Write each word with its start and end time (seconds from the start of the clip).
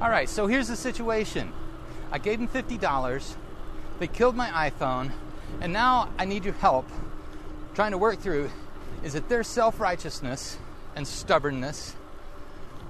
All 0.00 0.08
right, 0.08 0.30
so 0.30 0.46
here's 0.46 0.68
the 0.68 0.76
situation. 0.76 1.52
I 2.10 2.16
gave 2.16 2.38
them 2.38 2.48
$50. 2.48 3.34
They 3.98 4.06
killed 4.06 4.34
my 4.34 4.70
iPhone, 4.70 5.12
and 5.60 5.74
now 5.74 6.08
I 6.18 6.24
need 6.24 6.42
your 6.46 6.54
help 6.54 6.88
trying 7.74 7.90
to 7.90 7.98
work 7.98 8.18
through 8.18 8.50
is 9.04 9.14
it 9.14 9.28
their 9.28 9.42
self-righteousness 9.42 10.56
and 10.96 11.06
stubbornness 11.06 11.96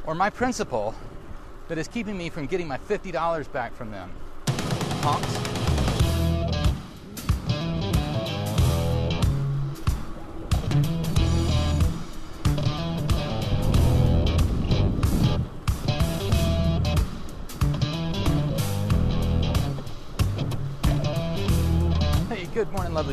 or 0.07 0.15
my 0.15 0.31
principle 0.31 0.95
that 1.68 1.79
is 1.79 1.88
keeping 1.88 2.16
me 2.16 2.30
from 2.30 2.46
getting 2.46 2.68
my 2.68 2.79
$50 2.79 3.52
back 3.52 3.74
from 3.74 3.90
them? 3.90 4.11
Punks. 5.02 5.59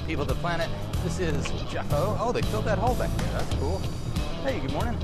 People 0.08 0.22
of 0.22 0.30
the 0.30 0.36
planet. 0.36 0.70
This 1.04 1.20
is 1.20 1.52
Jeff 1.70 1.92
O. 1.92 2.18
Oh, 2.18 2.32
they 2.32 2.42
filled 2.44 2.64
that 2.64 2.78
hole 2.78 2.96
back 2.96 3.14
there. 3.18 3.28
That's 3.34 3.56
cool. 3.56 3.80
Hey, 4.42 4.58
good 4.62 4.72
morning. 4.72 4.98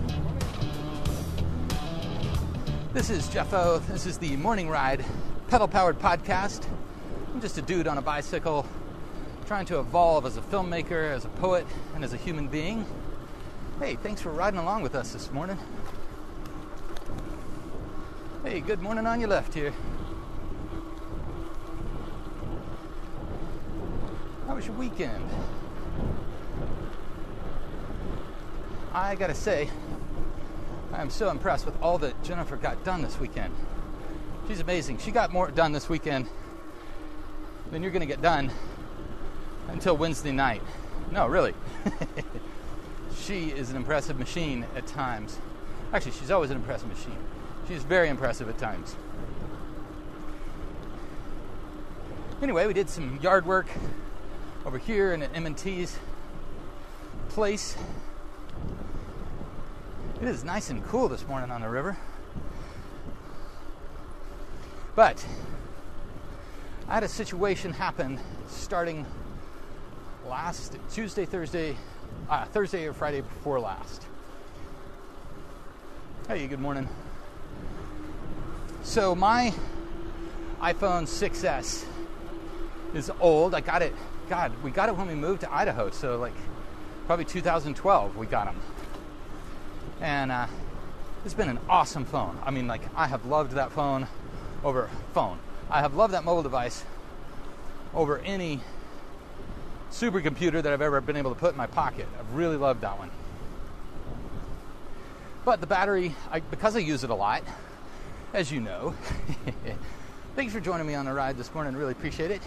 This 2.93 3.09
is 3.09 3.27
Jeff 3.27 3.53
O. 3.53 3.79
This 3.79 4.05
is 4.05 4.17
the 4.17 4.38
Morning 4.38 4.70
Ride 4.70 5.03
pedal 5.49 5.67
powered 5.67 5.99
podcast. 5.99 6.66
I'm 7.34 7.41
just 7.41 7.57
a 7.57 7.62
dude 7.62 7.85
on 7.85 7.98
a 7.98 8.02
bicycle 8.02 8.66
trying 9.45 9.66
to 9.66 9.79
evolve 9.79 10.26
as 10.26 10.38
a 10.38 10.41
filmmaker, 10.41 11.12
as 11.12 11.26
a 11.26 11.29
poet, 11.29 11.67
and 11.95 12.05
as 12.05 12.13
a 12.13 12.17
human 12.17 12.48
being. 12.48 12.85
Hey, 13.79 13.98
thanks 13.98 14.21
for 14.21 14.31
riding 14.31 14.59
along 14.59 14.84
with 14.84 14.95
us 14.95 15.12
this 15.12 15.29
morning. 15.34 15.57
Hey, 18.45 18.62
good 18.62 18.81
morning 18.81 19.05
on 19.05 19.20
your 19.20 19.29
left 19.29 19.54
here. 19.54 19.73
How 24.54 24.57
was 24.57 24.68
your 24.68 24.76
weekend? 24.76 25.27
I 28.93 29.15
gotta 29.15 29.34
say, 29.34 29.68
I 30.91 31.01
am 31.01 31.09
so 31.09 31.32
impressed 31.32 31.65
with 31.65 31.73
all 31.82 31.98
that 31.98 32.23
Jennifer 32.23 32.55
got 32.55 32.84
done 32.84 33.01
this 33.01 33.20
weekend. 33.20 33.51
She's 34.48 34.59
amazing. 34.59 34.99
She 34.99 35.09
got 35.09 35.34
more 35.34 35.49
done 35.49 35.71
this 35.71 35.90
weekend 35.90 36.27
than 37.71 37.81
you're 37.81 37.91
gonna 37.91 38.05
get 38.05 38.21
done 38.21 38.51
until 39.70 39.98
Wednesday 39.98 40.31
night. 40.31 40.62
No, 41.12 41.26
really. 41.26 41.55
she 43.21 43.49
is 43.49 43.71
an 43.71 43.76
impressive 43.76 44.20
machine 44.20 44.68
at 44.76 44.85
times. 44.85 45.40
Actually, 45.91 46.12
she's 46.12 46.29
always 46.29 46.51
an 46.51 46.57
impressive 46.57 46.90
machine. 46.90 47.18
She's 47.68 47.81
very 47.81 48.07
impressive 48.07 48.48
at 48.48 48.59
times. 48.59 48.96
Anyway, 52.40 52.68
we 52.68 52.74
did 52.74 52.87
some 52.87 53.18
yard 53.20 53.48
work 53.48 53.65
over 54.65 54.77
here 54.77 55.13
in 55.13 55.23
M&T's 55.23 55.97
place. 57.29 57.75
It 60.21 60.27
is 60.27 60.45
nice 60.45 60.69
and 60.69 60.81
cool 60.85 61.09
this 61.09 61.27
morning 61.27 61.51
on 61.51 61.59
the 61.61 61.69
river. 61.69 61.97
But 64.95 65.25
I 66.88 66.94
had 66.94 67.03
a 67.03 67.09
situation 67.09 67.73
happen 67.73 68.19
starting 68.47 69.06
last 70.29 70.78
Tuesday, 70.91 71.25
Thursday, 71.25 71.75
uh, 72.29 72.45
Thursday 72.45 72.85
or 72.88 72.94
Friday 72.94 73.19
before 73.19 73.59
last. 73.59 74.06
Hey, 76.29 76.47
good 76.47 76.61
morning. 76.61 76.88
So 78.84 79.13
my 79.13 79.53
iPhone 80.61 81.03
6S 81.03 81.85
is 82.94 83.11
old. 83.19 83.56
I 83.56 83.59
got 83.59 83.81
it. 83.81 83.94
God, 84.29 84.52
we 84.63 84.72
got 84.72 84.90
it 84.90 84.96
when 84.96 85.08
we 85.08 85.16
moved 85.16 85.42
to 85.42 85.53
Idaho. 85.53 85.90
So 85.92 86.18
like 86.18 86.34
probably 87.06 87.25
2012 87.25 88.16
we 88.16 88.25
got 88.25 88.46
them. 88.46 88.59
And 90.02 90.31
uh, 90.31 90.47
it's 91.25 91.34
been 91.34 91.50
an 91.50 91.59
awesome 91.70 92.06
phone. 92.06 92.38
I 92.46 92.52
mean, 92.52 92.68
like 92.68 92.81
I 92.96 93.08
have 93.08 93.25
loved 93.25 93.53
that 93.53 93.72
phone 93.72 94.08
over 94.64 94.90
phone. 95.14 95.40
I 95.70 95.81
have 95.81 95.96
loved 95.96 96.14
that 96.14 96.24
mobile 96.24 96.44
device 96.44 96.84
over 97.94 98.20
any 98.20 98.59
supercomputer 99.92 100.62
that 100.62 100.74
I've 100.74 100.81
ever 100.81 101.00
been 101.02 101.18
able 101.18 101.34
to 101.34 101.40
put 101.40 101.52
in 101.52 101.58
my 101.58 101.68
pocket. 101.68 102.08
I've 102.20 102.34
really 102.34 102.58
loved 102.58 102.81
that 102.81 102.97
one. 102.97 103.12
But 105.46 105.62
the 105.62 105.68
battery, 105.68 106.16
I, 106.31 106.40
because 106.40 106.76
I 106.76 106.80
use 106.80 107.03
it 107.03 107.09
a 107.09 107.16
lot, 107.16 107.44
as 108.34 108.52
you 108.52 108.62
know. 108.62 108.96
Thanks 110.36 110.53
for 110.53 110.59
joining 110.59 110.88
me 110.88 110.96
on 110.96 111.06
the 111.06 111.14
ride 111.14 111.38
this 111.38 111.53
morning. 111.53 111.76
Really 111.76 111.92
appreciate 111.92 112.31
it. 112.31 112.42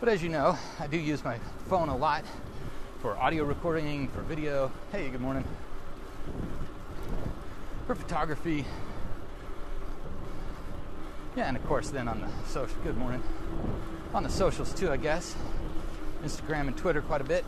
But 0.00 0.08
as 0.08 0.22
you 0.22 0.30
know, 0.30 0.58
I 0.78 0.86
do 0.86 0.96
use 0.96 1.22
my 1.22 1.38
phone 1.68 1.90
a 1.90 1.96
lot 1.96 2.24
for 3.02 3.18
audio 3.18 3.44
recording, 3.44 4.08
for 4.08 4.22
video. 4.22 4.72
Hey, 4.92 5.10
good 5.10 5.20
morning. 5.20 5.44
For 7.86 7.94
photography. 7.94 8.64
Yeah, 11.36 11.48
and 11.48 11.56
of 11.58 11.66
course, 11.66 11.90
then 11.90 12.08
on 12.08 12.22
the 12.22 12.28
social, 12.48 12.74
good 12.82 12.96
morning. 12.96 13.22
On 14.14 14.22
the 14.22 14.30
socials 14.30 14.72
too, 14.72 14.90
I 14.90 14.96
guess. 14.96 15.36
Instagram 16.24 16.68
and 16.68 16.76
Twitter 16.78 17.02
quite 17.02 17.20
a 17.20 17.24
bit. 17.24 17.44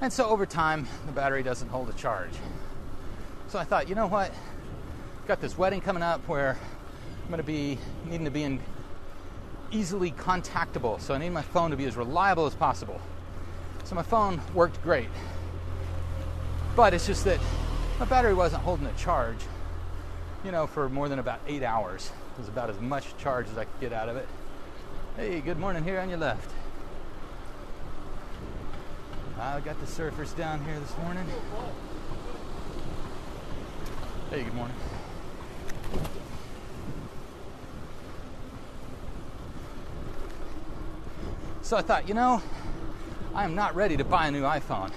And 0.00 0.10
so 0.10 0.30
over 0.30 0.46
time, 0.46 0.88
the 1.04 1.12
battery 1.12 1.42
doesn't 1.42 1.68
hold 1.68 1.90
a 1.90 1.92
charge. 1.92 2.32
So 3.48 3.58
I 3.58 3.64
thought, 3.64 3.90
you 3.90 3.94
know 3.94 4.06
what? 4.06 4.32
Got 5.26 5.42
this 5.42 5.58
wedding 5.58 5.82
coming 5.82 6.02
up 6.02 6.26
where 6.26 6.56
I'm 7.24 7.28
going 7.28 7.36
to 7.36 7.46
be 7.46 7.78
needing 8.06 8.24
to 8.24 8.30
be 8.30 8.42
in 8.42 8.60
easily 9.74 10.12
contactable. 10.12 11.00
So 11.00 11.14
I 11.14 11.18
need 11.18 11.30
my 11.30 11.42
phone 11.42 11.70
to 11.70 11.76
be 11.76 11.84
as 11.84 11.96
reliable 11.96 12.46
as 12.46 12.54
possible. 12.54 13.00
So 13.84 13.94
my 13.94 14.02
phone 14.02 14.40
worked 14.54 14.82
great. 14.82 15.08
But 16.76 16.94
it's 16.94 17.06
just 17.06 17.24
that 17.24 17.38
my 17.98 18.06
battery 18.06 18.34
wasn't 18.34 18.62
holding 18.62 18.86
a 18.86 18.92
charge, 18.94 19.38
you 20.44 20.52
know, 20.52 20.66
for 20.66 20.88
more 20.88 21.08
than 21.08 21.18
about 21.18 21.40
eight 21.46 21.62
hours. 21.62 22.10
It 22.36 22.40
was 22.40 22.48
about 22.48 22.70
as 22.70 22.80
much 22.80 23.16
charge 23.18 23.48
as 23.48 23.58
I 23.58 23.64
could 23.64 23.80
get 23.80 23.92
out 23.92 24.08
of 24.08 24.16
it. 24.16 24.28
Hey, 25.16 25.40
good 25.40 25.58
morning 25.58 25.84
here 25.84 26.00
on 26.00 26.08
your 26.08 26.18
left. 26.18 26.50
I 29.38 29.60
got 29.60 29.78
the 29.80 29.86
surfers 29.86 30.36
down 30.36 30.64
here 30.64 30.78
this 30.80 30.96
morning. 30.98 31.26
Hey, 34.30 34.42
good 34.42 34.54
morning. 34.54 34.76
So 41.64 41.78
I 41.78 41.80
thought, 41.80 42.06
you 42.06 42.12
know, 42.12 42.42
I 43.34 43.44
am 43.44 43.54
not 43.54 43.74
ready 43.74 43.96
to 43.96 44.04
buy 44.04 44.26
a 44.26 44.30
new 44.30 44.42
iPhone. 44.42 44.92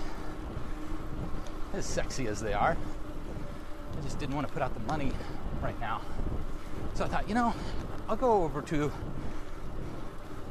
As 1.73 1.85
sexy 1.85 2.27
as 2.27 2.41
they 2.41 2.51
are, 2.51 2.75
I 3.97 4.01
just 4.01 4.19
didn't 4.19 4.35
want 4.35 4.47
to 4.47 4.53
put 4.53 4.61
out 4.61 4.73
the 4.73 4.81
money 4.81 5.13
right 5.61 5.79
now. 5.79 6.01
So 6.95 7.05
I 7.05 7.07
thought, 7.07 7.29
you 7.29 7.35
know, 7.35 7.53
I'll 8.09 8.17
go 8.17 8.43
over 8.43 8.61
to 8.63 8.91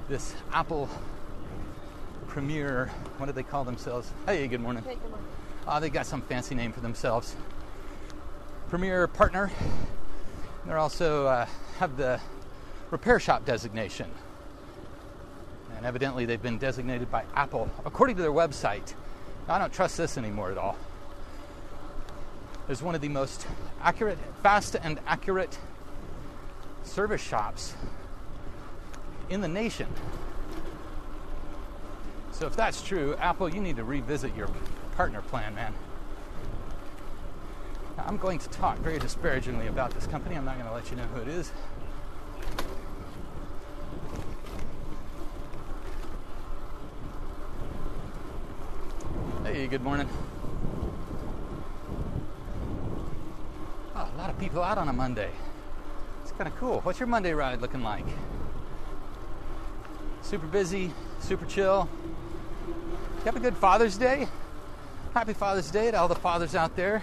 this 0.09 0.35
Apple 0.55 0.89
Premier. 2.29 2.91
What 3.19 3.27
do 3.27 3.33
they 3.33 3.43
call 3.43 3.65
themselves? 3.65 4.11
Hey, 4.25 4.49
good 4.49 4.63
morning. 4.63 4.85
Hey, 4.85 4.95
good 4.95 5.11
morning. 5.11 5.27
Uh, 5.67 5.81
they 5.81 5.91
got 5.91 6.07
some 6.07 6.23
fancy 6.23 6.55
name 6.55 6.73
for 6.73 6.81
themselves. 6.81 7.37
Premier 8.71 9.07
partner. 9.07 9.51
They're 10.65 10.79
also 10.79 11.27
uh, 11.27 11.47
have 11.79 11.99
the 11.99 12.19
repair 12.91 13.21
shop 13.21 13.45
designation. 13.45 14.11
Evidently, 15.87 16.25
they've 16.25 16.43
been 16.43 16.59
designated 16.59 17.13
by 17.13 17.23
Apple, 17.37 17.71
according 17.85 18.17
to 18.17 18.23
their 18.23 18.33
website. 18.33 18.95
I 19.49 19.61
don't 19.61 19.73
trust 19.73 19.97
this 19.97 20.19
anymore 20.19 20.51
at 20.51 20.59
all. 20.59 20.77
Is 22.69 22.83
one 22.83 22.97
of 22.97 23.01
the 23.01 23.09
most 23.09 23.47
accurate, 23.81 24.19
fast 24.43 24.75
and 24.75 24.99
accurate 25.07 25.57
service 26.83 27.23
shops 27.23 27.75
in 29.31 29.41
the 29.41 29.47
nation. 29.47 29.87
So 32.33 32.49
if 32.49 32.57
that's 32.57 32.83
true, 32.83 33.15
Apple, 33.21 33.49
you 33.49 33.61
need 33.61 33.77
to 33.77 33.85
revisit 33.85 34.35
your 34.37 34.51
partner 34.97 35.23
plan, 35.23 35.55
man. 35.55 35.73
I'm 37.97 38.17
going 38.17 38.41
to 38.41 38.49
talk 38.49 38.77
very 38.79 38.99
disparagingly 38.99 39.69
about 39.69 39.93
this 39.93 40.09
company. 40.09 40.35
I'm 40.35 40.45
not 40.45 40.57
going 40.57 40.67
to 40.67 40.75
let 40.75 40.91
you 40.91 40.97
know 40.97 41.07
who 41.15 41.21
it 41.21 41.29
is. 41.29 41.53
Hey, 49.67 49.71
good 49.71 49.83
morning. 49.83 50.09
Oh, 53.97 54.11
a 54.15 54.17
lot 54.17 54.31
of 54.31 54.39
people 54.39 54.63
out 54.63 54.79
on 54.79 54.89
a 54.89 54.93
Monday. 54.93 55.31
It's 56.23 56.31
kind 56.31 56.47
of 56.47 56.55
cool. 56.55 56.83
What's 56.83 57.01
your 57.01 57.09
Monday 57.09 57.33
ride 57.33 57.61
looking 57.61 57.83
like? 57.83 58.05
Super 60.23 60.47
busy, 60.47 60.93
super 61.19 61.45
chill. 61.47 61.89
You 62.69 63.25
have 63.25 63.35
a 63.35 63.41
good 63.41 63.57
Father's 63.57 63.99
Day? 63.99 64.29
Happy 65.15 65.33
Father's 65.33 65.69
Day 65.73 65.91
to 65.91 65.99
all 65.99 66.07
the 66.07 66.15
fathers 66.15 66.55
out 66.55 66.77
there. 66.77 67.03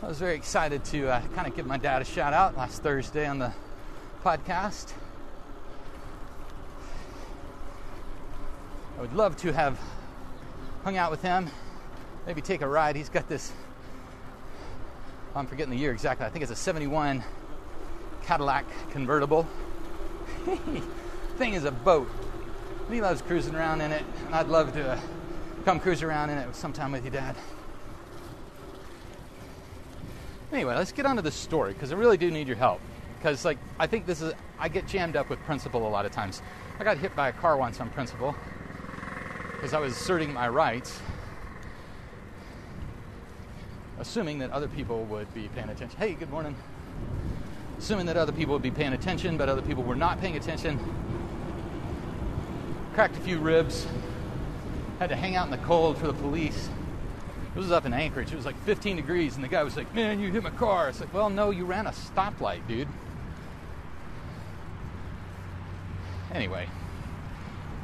I 0.00 0.06
was 0.06 0.20
very 0.20 0.36
excited 0.36 0.84
to 0.84 1.08
uh, 1.08 1.22
kind 1.34 1.48
of 1.48 1.56
give 1.56 1.66
my 1.66 1.76
dad 1.76 2.02
a 2.02 2.04
shout 2.04 2.32
out 2.32 2.56
last 2.56 2.84
Thursday 2.84 3.26
on 3.26 3.40
the 3.40 3.52
podcast. 4.22 4.92
I 8.96 9.00
would 9.00 9.12
love 9.12 9.36
to 9.38 9.52
have 9.52 9.76
hung 10.84 10.98
out 10.98 11.10
with 11.10 11.22
him, 11.22 11.48
maybe 12.26 12.42
take 12.42 12.60
a 12.60 12.68
ride. 12.68 12.94
He's 12.94 13.08
got 13.08 13.26
this, 13.26 13.50
I'm 15.34 15.46
forgetting 15.46 15.70
the 15.70 15.78
year 15.78 15.92
exactly, 15.92 16.26
I 16.26 16.28
think 16.28 16.42
it's 16.42 16.52
a 16.52 16.56
71 16.56 17.24
Cadillac 18.22 18.66
convertible. 18.90 19.48
Thing 21.38 21.54
is 21.54 21.64
a 21.64 21.72
boat. 21.72 22.08
he 22.90 23.00
loves 23.00 23.22
cruising 23.22 23.54
around 23.54 23.80
in 23.80 23.92
it, 23.92 24.04
and 24.26 24.34
I'd 24.34 24.48
love 24.48 24.74
to 24.74 24.92
uh, 24.92 25.00
come 25.64 25.80
cruise 25.80 26.02
around 26.02 26.28
in 26.28 26.36
it 26.36 26.54
sometime 26.54 26.92
with 26.92 27.04
you, 27.04 27.10
Dad. 27.10 27.34
Anyway, 30.52 30.74
let's 30.74 30.92
get 30.92 31.06
on 31.06 31.16
to 31.16 31.22
the 31.22 31.32
story 31.32 31.72
because 31.72 31.92
I 31.92 31.96
really 31.96 32.18
do 32.18 32.30
need 32.30 32.46
your 32.46 32.56
help. 32.56 32.80
Because, 33.18 33.44
like, 33.44 33.58
I 33.78 33.86
think 33.86 34.04
this 34.04 34.20
is, 34.20 34.34
I 34.58 34.68
get 34.68 34.86
jammed 34.86 35.16
up 35.16 35.30
with 35.30 35.38
principle 35.40 35.88
a 35.88 35.88
lot 35.88 36.04
of 36.04 36.12
times. 36.12 36.42
I 36.78 36.84
got 36.84 36.98
hit 36.98 37.16
by 37.16 37.28
a 37.28 37.32
car 37.32 37.56
once 37.56 37.80
on 37.80 37.88
principle 37.88 38.36
because 39.64 39.72
I 39.72 39.80
was 39.80 39.96
asserting 39.96 40.30
my 40.30 40.46
rights, 40.46 41.00
assuming 43.98 44.40
that 44.40 44.50
other 44.50 44.68
people 44.68 45.04
would 45.04 45.32
be 45.32 45.48
paying 45.54 45.70
attention. 45.70 45.98
Hey, 45.98 46.12
good 46.12 46.28
morning. 46.28 46.54
Assuming 47.78 48.04
that 48.04 48.18
other 48.18 48.30
people 48.30 48.52
would 48.52 48.60
be 48.60 48.70
paying 48.70 48.92
attention, 48.92 49.38
but 49.38 49.48
other 49.48 49.62
people 49.62 49.82
were 49.82 49.96
not 49.96 50.20
paying 50.20 50.36
attention. 50.36 50.78
Cracked 52.92 53.16
a 53.16 53.20
few 53.20 53.38
ribs. 53.38 53.86
Had 54.98 55.08
to 55.08 55.16
hang 55.16 55.34
out 55.34 55.46
in 55.46 55.50
the 55.50 55.66
cold 55.66 55.96
for 55.96 56.08
the 56.08 56.12
police. 56.12 56.68
It 57.56 57.58
was 57.58 57.72
up 57.72 57.86
in 57.86 57.94
Anchorage. 57.94 58.34
It 58.34 58.36
was 58.36 58.44
like 58.44 58.62
15 58.64 58.96
degrees, 58.96 59.36
and 59.36 59.42
the 59.42 59.48
guy 59.48 59.62
was 59.62 59.78
like, 59.78 59.94
Man, 59.94 60.20
you 60.20 60.30
hit 60.30 60.42
my 60.42 60.50
car. 60.50 60.90
It's 60.90 61.00
like, 61.00 61.14
Well, 61.14 61.30
no, 61.30 61.48
you 61.48 61.64
ran 61.64 61.86
a 61.86 61.92
stoplight, 61.92 62.68
dude. 62.68 62.88
Anyway, 66.34 66.68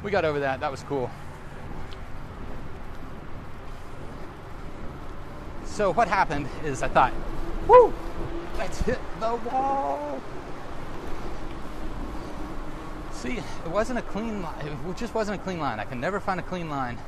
we 0.03 0.11
got 0.11 0.27
over 0.27 0.41
that. 0.41 0.61
That 0.61 0.71
was 0.71 0.82
cool. 0.82 1.11
So 5.81 5.94
what 5.94 6.09
happened 6.09 6.47
is 6.62 6.82
I 6.82 6.88
thought, 6.88 7.11
whoo, 7.67 7.91
let's 8.59 8.82
hit 8.82 8.99
the 9.19 9.37
wall. 9.37 10.21
See, 13.12 13.38
it 13.38 13.71
wasn't 13.71 13.99
a 13.99 14.03
clean 14.03 14.43
line. 14.43 14.67
It 14.67 14.97
just 14.99 15.15
wasn't 15.15 15.41
a 15.41 15.43
clean 15.43 15.59
line. 15.59 15.81
I 15.81 15.87
can 15.87 15.99
never 15.99 16.21
find 16.21 16.38
a 16.38 16.43
clean 16.43 16.69
line 16.69 16.99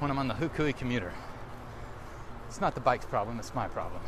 when 0.00 0.10
I'm 0.10 0.18
on 0.18 0.26
the 0.26 0.34
Hukui 0.34 0.76
commuter. 0.76 1.12
It's 2.48 2.60
not 2.60 2.74
the 2.74 2.80
bike's 2.80 3.06
problem, 3.06 3.38
it's 3.38 3.54
my 3.54 3.68
problem. 3.68 4.02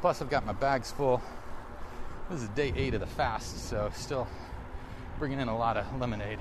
Plus, 0.00 0.22
I've 0.22 0.30
got 0.30 0.46
my 0.46 0.54
bags 0.54 0.90
full. 0.90 1.20
This 2.30 2.40
is 2.40 2.48
day 2.48 2.72
eight 2.76 2.94
of 2.94 3.00
the 3.00 3.06
fast, 3.06 3.68
so 3.68 3.90
still 3.94 4.26
bringing 5.18 5.38
in 5.38 5.48
a 5.48 5.58
lot 5.58 5.76
of 5.76 5.84
lemonade. 6.00 6.38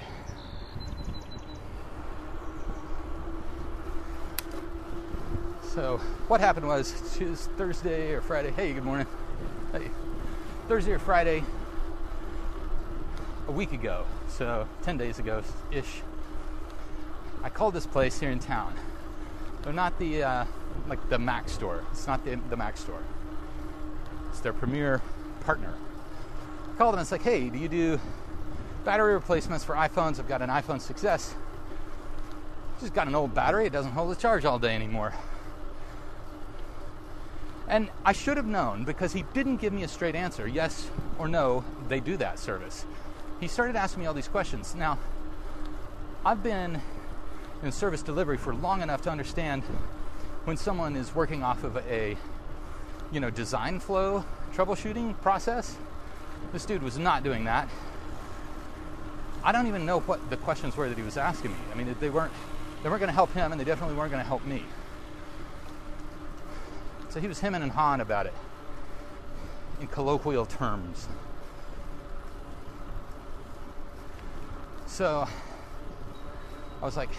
So 5.80 5.98
what 6.28 6.42
happened 6.42 6.68
was 6.68 6.92
it 7.22 7.30
was 7.30 7.48
Thursday 7.58 8.12
or 8.12 8.20
Friday. 8.20 8.52
Hey, 8.52 8.74
good 8.74 8.84
morning. 8.84 9.08
Hey, 9.72 9.90
Thursday 10.68 10.92
or 10.92 11.00
Friday, 11.00 11.42
a 13.48 13.52
week 13.54 13.72
ago, 13.72 14.04
so 14.28 14.68
10 14.82 14.98
days 14.98 15.20
ago 15.20 15.42
ish. 15.72 16.02
I 17.44 17.50
called 17.50 17.76
this 17.76 17.86
place 17.86 18.20
here 18.20 18.30
in 18.30 18.40
town. 18.40 18.74
They're 19.64 19.72
not 19.72 19.98
the 20.00 20.22
uh, 20.22 20.46
like 20.90 21.00
the 21.08 21.18
Mac 21.18 21.48
store. 21.48 21.86
It's 21.94 22.08
not 22.08 22.26
the, 22.26 22.38
the 22.50 22.58
Mac 22.58 22.76
store. 22.76 23.02
It's 24.32 24.42
their 24.42 24.52
premier 24.52 25.02
partner. 25.46 25.74
I 26.74 26.78
called 26.78 26.94
them 26.94 27.00
and 27.00 27.06
it's 27.06 27.14
like, 27.14 27.24
hey, 27.24 27.48
do 27.48 27.58
you 27.58 27.70
do 27.70 28.02
battery 28.84 29.14
replacements 29.14 29.64
for 29.64 29.76
iPhones? 29.76 30.20
I've 30.20 30.28
got 30.28 30.42
an 30.42 30.50
iPhone 30.50 30.86
6s. 30.86 31.36
Just 32.82 32.94
got 32.94 33.08
an 33.08 33.16
old 33.16 33.34
battery. 33.34 33.68
It 33.68 33.72
doesn't 33.72 33.94
hold 33.94 34.12
a 34.12 34.20
charge 34.20 34.44
all 34.44 34.60
day 34.60 34.76
anymore. 34.76 35.14
And 37.70 37.90
I 38.04 38.14
should 38.14 38.38
have 38.38 38.48
known 38.48 38.84
because 38.84 39.14
he 39.14 39.24
didn't 39.34 39.58
give 39.58 39.72
me 39.72 39.84
a 39.84 39.88
straight 39.88 40.16
answer 40.16 40.48
yes 40.48 40.90
or 41.20 41.28
no, 41.28 41.64
they 41.88 42.00
do 42.00 42.18
that 42.18 42.40
service. 42.40 42.86
He 43.40 43.48
started 43.48 43.76
asking 43.76 44.02
me 44.02 44.08
all 44.08 44.14
these 44.14 44.28
questions. 44.28 44.76
Now, 44.76 44.98
I've 46.26 46.44
been 46.44 46.82
in 47.64 47.72
service 47.72 48.02
delivery 48.02 48.38
for 48.38 48.54
long 48.54 48.82
enough 48.82 49.02
to 49.04 49.10
understand 49.10 49.64
when 50.46 50.58
someone 50.58 50.96
is 50.96 51.14
working 51.14 51.44
off 51.44 51.64
of 51.64 51.78
a 51.78 52.18
you 53.12 53.20
know 53.20 53.30
design 53.30 53.80
flow 53.80 54.24
troubleshooting 54.54 55.20
process 55.22 55.76
this 56.54 56.66
dude 56.66 56.82
was 56.82 56.98
not 56.98 57.24
doing 57.24 57.44
that 57.44 57.68
i 59.44 59.52
don't 59.52 59.68
even 59.68 59.86
know 59.86 60.00
what 60.02 60.30
the 60.30 60.38
questions 60.38 60.78
were 60.78 60.88
that 60.88 60.98
he 60.98 61.04
was 61.04 61.18
asking 61.18 61.52
me 61.52 61.58
i 61.74 61.76
mean 61.76 61.94
they 62.00 62.10
weren't 62.10 62.32
they 62.84 62.90
weren't 62.90 63.00
going 63.00 63.10
to 63.10 63.14
help 63.14 63.32
him 63.34 63.52
and 63.52 63.60
they 63.60 63.66
definitely 63.66 63.96
weren't 63.96 64.12
going 64.12 64.22
to 64.22 64.28
help 64.28 64.46
me 64.46 64.64
so 67.10 67.20
he 67.20 67.28
was 67.28 67.40
hemming 67.40 67.62
and 67.62 67.72
hawing 67.72 68.02
about 68.02 68.26
it 68.26 68.34
in 69.82 69.88
colloquial 69.88 70.46
terms. 70.46 71.08
So 74.88 75.28
I 76.82 76.86
was 76.86 76.98
like, 76.98 77.10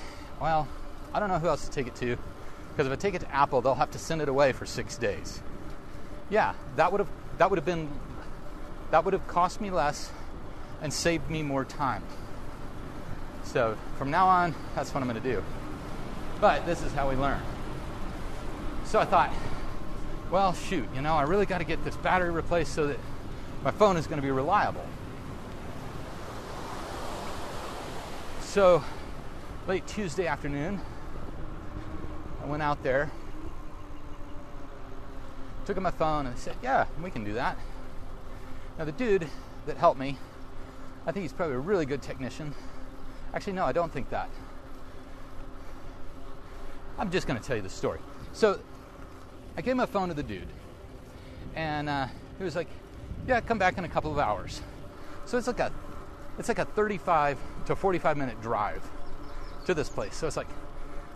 well, 0.41 0.69
I 1.15 1.21
don't 1.21 1.29
know 1.29 1.39
who 1.39 1.49
else 1.49 1.65
to 1.65 1.71
take 1.71 1.87
it 1.87 1.95
to 1.97 2.17
because 2.71 2.87
if 2.87 2.93
I 2.93 2.97
take 2.97 3.15
it 3.15 3.21
to 3.21 3.35
Apple, 3.35 3.61
they'll 3.61 3.75
have 3.75 3.91
to 3.93 3.99
send 3.99 4.23
it 4.23 4.29
away 4.29 4.53
for 4.53 4.67
six 4.67 4.97
days. 4.97 5.41
Yeah, 6.29 6.55
that 6.77 6.93
would 6.93 7.01
have 7.01 7.09
that 7.39 7.51
would 7.51 7.59
have 7.59 7.67
been 7.67 7.89
that 8.91 9.05
would 9.05 9.15
have 9.15 9.27
cost 9.27 9.61
me 9.61 9.71
less 9.71 10.11
and 10.83 10.93
saved 10.93 11.31
me 11.31 11.43
more 11.43 11.65
time. 11.65 12.03
So 13.45 13.77
from 13.99 14.11
now 14.11 14.29
on, 14.29 14.55
that's 14.75 14.95
what 14.95 15.03
I'm 15.03 15.09
going 15.09 15.21
to 15.21 15.33
do. 15.33 15.43
But 16.41 16.67
this 16.67 16.83
is 16.83 16.93
how 16.93 17.09
we 17.09 17.17
learn. 17.17 17.41
So 18.85 18.99
I 18.99 19.05
thought, 19.05 19.33
well, 20.31 20.53
shoot, 20.53 20.89
you 20.95 21.03
know, 21.03 21.15
I 21.15 21.23
really 21.23 21.47
got 21.47 21.59
to 21.59 21.65
get 21.65 21.85
this 21.85 21.97
battery 21.97 22.31
replaced 22.31 22.73
so 22.73 22.87
that 22.87 22.99
my 23.65 23.73
phone 23.73 23.97
is 23.97 24.07
going 24.07 24.19
to 24.19 24.23
be 24.23 24.31
reliable. 24.31 24.85
So, 28.41 28.83
late 29.67 29.87
Tuesday 29.87 30.27
afternoon, 30.27 30.81
I 32.43 32.47
went 32.47 32.63
out 32.63 32.83
there, 32.83 33.11
took 35.67 35.81
my 35.81 35.91
phone, 35.91 36.27
and 36.27 36.39
said, 36.39 36.57
Yeah, 36.63 36.87
we 37.03 37.11
can 37.11 37.25
do 37.25 37.35
that. 37.35 37.57
Now, 38.79 38.85
the 38.85 38.93
dude 38.93 39.27
that 39.67 39.77
helped 39.77 40.01
me, 40.01 40.17
I 41.07 41.13
think 41.13 41.23
he's 41.23 41.33
probably 41.33 41.57
a 41.57 41.61
really 41.61 41.87
good 41.87 42.03
technician. 42.03 42.55
Actually, 43.35 43.53
no, 43.55 43.65
I 43.65 43.73
don't 43.73 43.93
think 43.93 44.11
that. 44.11 44.29
I'm 46.99 47.11
just 47.11 47.27
going 47.27 47.39
to 47.39 47.45
tell 47.45 47.57
you 47.57 47.63
the 47.63 47.69
story. 47.69 48.01
So, 48.33 48.59
I 49.61 49.63
gave 49.63 49.77
my 49.77 49.85
phone 49.85 50.09
to 50.09 50.15
the 50.15 50.23
dude, 50.23 50.49
and 51.55 51.87
uh, 51.87 52.07
he 52.39 52.45
was 52.45 52.57
like, 52.57 52.69
"Yeah, 53.29 53.43
come 53.43 53.59
back 53.59 53.77
in 53.77 53.85
a 53.85 53.91
couple 53.91 54.11
of 54.11 54.19
hours." 54.19 54.63
So 55.27 55.37
it's 55.37 55.49
like 55.49 55.61
a 55.61 55.71
it's 56.39 56.49
like 56.49 56.59
a 56.59 56.65
35 56.65 57.37
to 57.67 57.77
45 57.77 58.17
minute 58.17 58.41
drive 58.41 58.83
to 59.67 59.75
this 59.75 59.91
place. 59.91 60.17
So 60.17 60.27
it's 60.27 60.39
like, 60.39 60.47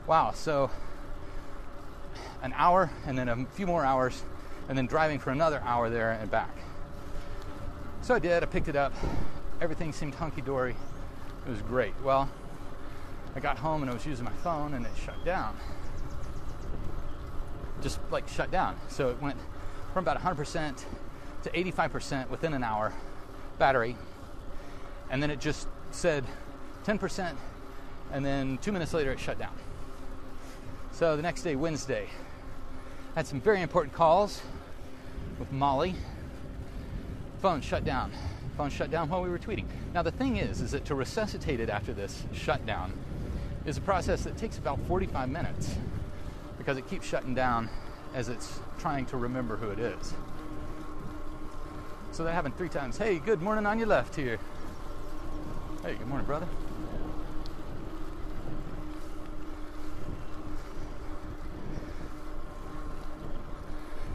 wow. 0.06 0.32
So 0.32 0.70
an 2.42 2.52
hour, 2.54 2.90
and 3.06 3.16
then 3.16 3.30
a 3.30 3.46
few 3.54 3.66
more 3.66 3.82
hours, 3.82 4.22
and 4.68 4.76
then 4.76 4.86
driving 4.88 5.18
for 5.18 5.30
another 5.30 5.62
hour 5.64 5.88
there 5.88 6.10
and 6.10 6.30
back. 6.30 6.54
So 8.02 8.14
I 8.14 8.18
did. 8.18 8.42
I 8.42 8.46
picked 8.46 8.68
it 8.68 8.76
up. 8.76 8.92
Everything 9.62 9.90
seemed 9.90 10.16
hunky 10.16 10.42
dory. 10.42 10.76
It 11.46 11.50
was 11.50 11.62
great. 11.62 11.94
Well, 12.04 12.28
I 13.34 13.40
got 13.40 13.56
home 13.56 13.80
and 13.80 13.90
I 13.90 13.94
was 13.94 14.04
using 14.04 14.26
my 14.26 14.36
phone, 14.42 14.74
and 14.74 14.84
it 14.84 14.92
shut 15.02 15.24
down 15.24 15.56
just 17.84 18.00
like 18.10 18.26
shut 18.26 18.50
down. 18.50 18.76
So 18.88 19.10
it 19.10 19.22
went 19.22 19.36
from 19.92 20.04
about 20.04 20.20
100% 20.20 20.84
to 21.44 21.50
85% 21.50 22.30
within 22.30 22.54
an 22.54 22.64
hour 22.64 22.92
battery. 23.58 23.94
And 25.10 25.22
then 25.22 25.30
it 25.30 25.38
just 25.38 25.68
said 25.92 26.24
10%, 26.84 27.36
and 28.10 28.24
then 28.24 28.58
two 28.58 28.72
minutes 28.72 28.94
later 28.94 29.12
it 29.12 29.20
shut 29.20 29.38
down. 29.38 29.52
So 30.92 31.14
the 31.14 31.22
next 31.22 31.42
day, 31.42 31.56
Wednesday, 31.56 32.08
I 33.14 33.20
had 33.20 33.26
some 33.26 33.40
very 33.40 33.60
important 33.60 33.94
calls 33.94 34.40
with 35.38 35.52
Molly. 35.52 35.94
Phone 37.42 37.60
shut 37.60 37.84
down. 37.84 38.12
Phone 38.56 38.70
shut 38.70 38.90
down 38.90 39.10
while 39.10 39.22
we 39.22 39.28
were 39.28 39.38
tweeting. 39.38 39.66
Now 39.92 40.02
the 40.02 40.10
thing 40.10 40.38
is, 40.38 40.62
is 40.62 40.70
that 40.70 40.86
to 40.86 40.94
resuscitate 40.94 41.60
it 41.60 41.68
after 41.68 41.92
this 41.92 42.22
shutdown 42.32 42.92
is 43.66 43.76
a 43.76 43.82
process 43.82 44.24
that 44.24 44.38
takes 44.38 44.56
about 44.56 44.78
45 44.86 45.28
minutes 45.28 45.74
because 46.64 46.78
it 46.78 46.88
keeps 46.88 47.06
shutting 47.06 47.34
down 47.34 47.68
as 48.14 48.30
it's 48.30 48.58
trying 48.78 49.04
to 49.04 49.18
remember 49.18 49.54
who 49.54 49.68
it 49.68 49.78
is. 49.78 50.14
So 52.10 52.24
that 52.24 52.32
happened 52.32 52.56
three 52.56 52.70
times. 52.70 52.96
Hey, 52.96 53.18
good 53.18 53.42
morning 53.42 53.66
on 53.66 53.78
your 53.78 53.88
left 53.88 54.16
here. 54.16 54.38
Hey, 55.82 55.94
good 55.94 56.06
morning, 56.06 56.26
brother. 56.26 56.46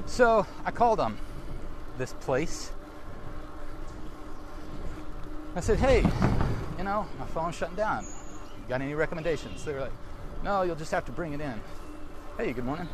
So 0.07 0.47
I 0.65 0.71
called 0.71 0.97
them, 0.97 1.19
this 1.99 2.13
place. 2.13 2.71
I 5.55 5.59
said, 5.59 5.77
hey, 5.77 6.03
you 6.79 6.83
know, 6.83 7.05
my 7.19 7.27
phone's 7.27 7.55
shutting 7.55 7.75
down. 7.75 8.07
Got 8.67 8.81
any 8.81 8.95
recommendations? 8.95 9.63
They 9.63 9.73
were 9.73 9.81
like, 9.81 9.91
no, 10.43 10.63
you'll 10.63 10.75
just 10.75 10.91
have 10.91 11.05
to 11.05 11.11
bring 11.11 11.33
it 11.33 11.41
in. 11.41 11.61
Hey, 12.39 12.53
good 12.53 12.63
morning. 12.63 12.87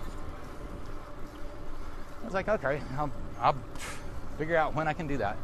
I 2.19 2.25
was 2.25 2.33
like, 2.33 2.49
okay, 2.49 2.81
I'll, 2.97 3.11
I'll 3.39 3.55
figure 4.39 4.57
out 4.57 4.73
when 4.73 4.87
I 4.87 4.93
can 4.93 5.05
do 5.05 5.17
that. 5.17 5.37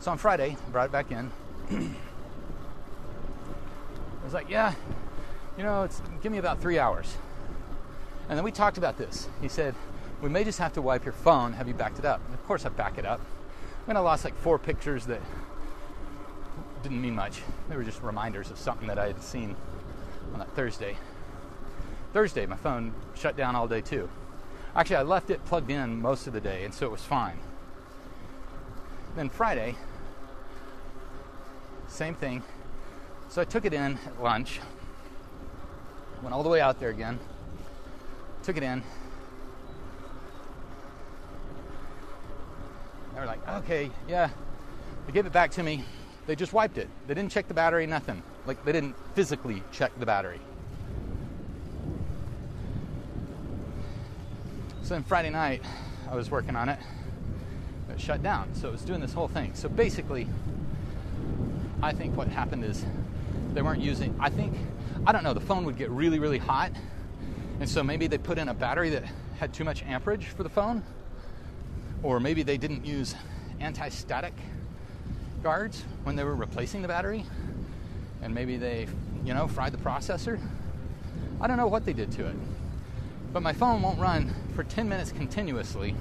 So 0.00 0.10
on 0.10 0.18
Friday, 0.18 0.54
I 0.54 0.70
brought 0.70 0.84
it 0.84 0.92
back 0.92 1.10
in. 1.10 1.30
I 1.70 1.88
was 4.22 4.34
like, 4.34 4.50
yeah, 4.50 4.74
you 5.56 5.62
know, 5.62 5.82
it's 5.84 6.02
give 6.22 6.30
me 6.30 6.36
about 6.36 6.60
three 6.60 6.78
hours. 6.78 7.16
And 8.28 8.36
then 8.36 8.44
we 8.44 8.52
talked 8.52 8.76
about 8.76 8.98
this. 8.98 9.30
He 9.40 9.48
said, 9.48 9.74
we 10.20 10.28
may 10.28 10.44
just 10.44 10.58
have 10.58 10.74
to 10.74 10.82
wipe 10.82 11.06
your 11.06 11.14
phone. 11.14 11.54
Have 11.54 11.66
you 11.68 11.72
backed 11.72 11.98
it 11.98 12.04
up? 12.04 12.20
And 12.26 12.34
of 12.34 12.46
course, 12.46 12.66
I 12.66 12.68
back 12.68 12.98
it 12.98 13.06
up. 13.06 13.18
I 13.18 13.88
mean, 13.88 13.96
I 13.96 14.00
lost 14.00 14.26
like 14.26 14.36
four 14.36 14.58
pictures 14.58 15.06
that 15.06 15.22
didn't 16.82 17.00
mean 17.00 17.14
much. 17.14 17.40
They 17.70 17.76
were 17.78 17.84
just 17.84 18.02
reminders 18.02 18.50
of 18.50 18.58
something 18.58 18.88
that 18.88 18.98
I 18.98 19.06
had 19.06 19.22
seen 19.22 19.56
on 20.34 20.38
that 20.40 20.54
Thursday. 20.54 20.98
Thursday, 22.18 22.46
my 22.46 22.56
phone 22.56 22.92
shut 23.14 23.36
down 23.36 23.54
all 23.54 23.68
day 23.68 23.80
too. 23.80 24.10
Actually, 24.74 24.96
I 24.96 25.02
left 25.02 25.30
it 25.30 25.44
plugged 25.44 25.70
in 25.70 26.02
most 26.02 26.26
of 26.26 26.32
the 26.32 26.40
day, 26.40 26.64
and 26.64 26.74
so 26.74 26.84
it 26.84 26.90
was 26.90 27.04
fine. 27.04 27.38
Then 29.14 29.28
Friday, 29.28 29.76
same 31.86 32.16
thing. 32.16 32.42
So 33.28 33.40
I 33.40 33.44
took 33.44 33.64
it 33.64 33.72
in 33.72 34.00
at 34.04 34.20
lunch, 34.20 34.58
went 36.20 36.34
all 36.34 36.42
the 36.42 36.48
way 36.48 36.60
out 36.60 36.80
there 36.80 36.88
again, 36.88 37.20
took 38.42 38.56
it 38.56 38.64
in. 38.64 38.82
They 43.14 43.20
were 43.20 43.26
like, 43.26 43.48
okay, 43.48 43.92
yeah. 44.08 44.28
They 45.06 45.12
gave 45.12 45.24
it 45.24 45.32
back 45.32 45.52
to 45.52 45.62
me. 45.62 45.84
They 46.26 46.34
just 46.34 46.52
wiped 46.52 46.78
it. 46.78 46.88
They 47.06 47.14
didn't 47.14 47.30
check 47.30 47.46
the 47.46 47.54
battery, 47.54 47.86
nothing. 47.86 48.24
Like 48.44 48.64
they 48.64 48.72
didn't 48.72 48.96
physically 49.14 49.62
check 49.70 49.96
the 50.00 50.06
battery. 50.06 50.40
So 54.88 54.94
then 54.94 55.04
Friday 55.04 55.28
night, 55.28 55.62
I 56.10 56.16
was 56.16 56.30
working 56.30 56.56
on 56.56 56.70
it. 56.70 56.78
It 57.90 58.00
shut 58.00 58.22
down. 58.22 58.54
So 58.54 58.68
it 58.68 58.72
was 58.72 58.80
doing 58.80 59.02
this 59.02 59.12
whole 59.12 59.28
thing. 59.28 59.54
So 59.54 59.68
basically, 59.68 60.26
I 61.82 61.92
think 61.92 62.16
what 62.16 62.26
happened 62.28 62.64
is 62.64 62.86
they 63.52 63.60
weren't 63.60 63.82
using, 63.82 64.16
I 64.18 64.30
think, 64.30 64.56
I 65.06 65.12
don't 65.12 65.24
know, 65.24 65.34
the 65.34 65.42
phone 65.42 65.66
would 65.66 65.76
get 65.76 65.90
really, 65.90 66.18
really 66.18 66.38
hot. 66.38 66.72
And 67.60 67.68
so 67.68 67.82
maybe 67.82 68.06
they 68.06 68.16
put 68.16 68.38
in 68.38 68.48
a 68.48 68.54
battery 68.54 68.88
that 68.88 69.04
had 69.38 69.52
too 69.52 69.62
much 69.62 69.82
amperage 69.82 70.24
for 70.28 70.42
the 70.42 70.48
phone. 70.48 70.82
Or 72.02 72.18
maybe 72.18 72.42
they 72.42 72.56
didn't 72.56 72.86
use 72.86 73.14
anti 73.60 73.90
static 73.90 74.32
guards 75.42 75.84
when 76.04 76.16
they 76.16 76.24
were 76.24 76.34
replacing 76.34 76.80
the 76.80 76.88
battery. 76.88 77.26
And 78.22 78.34
maybe 78.34 78.56
they, 78.56 78.88
you 79.22 79.34
know, 79.34 79.48
fried 79.48 79.74
the 79.74 79.78
processor. 79.78 80.40
I 81.42 81.46
don't 81.46 81.58
know 81.58 81.68
what 81.68 81.84
they 81.84 81.92
did 81.92 82.10
to 82.12 82.26
it. 82.26 82.36
But 83.32 83.42
my 83.42 83.52
phone 83.52 83.82
won't 83.82 83.98
run 83.98 84.32
for 84.54 84.64
10 84.64 84.88
minutes 84.88 85.12
continuously 85.12 85.94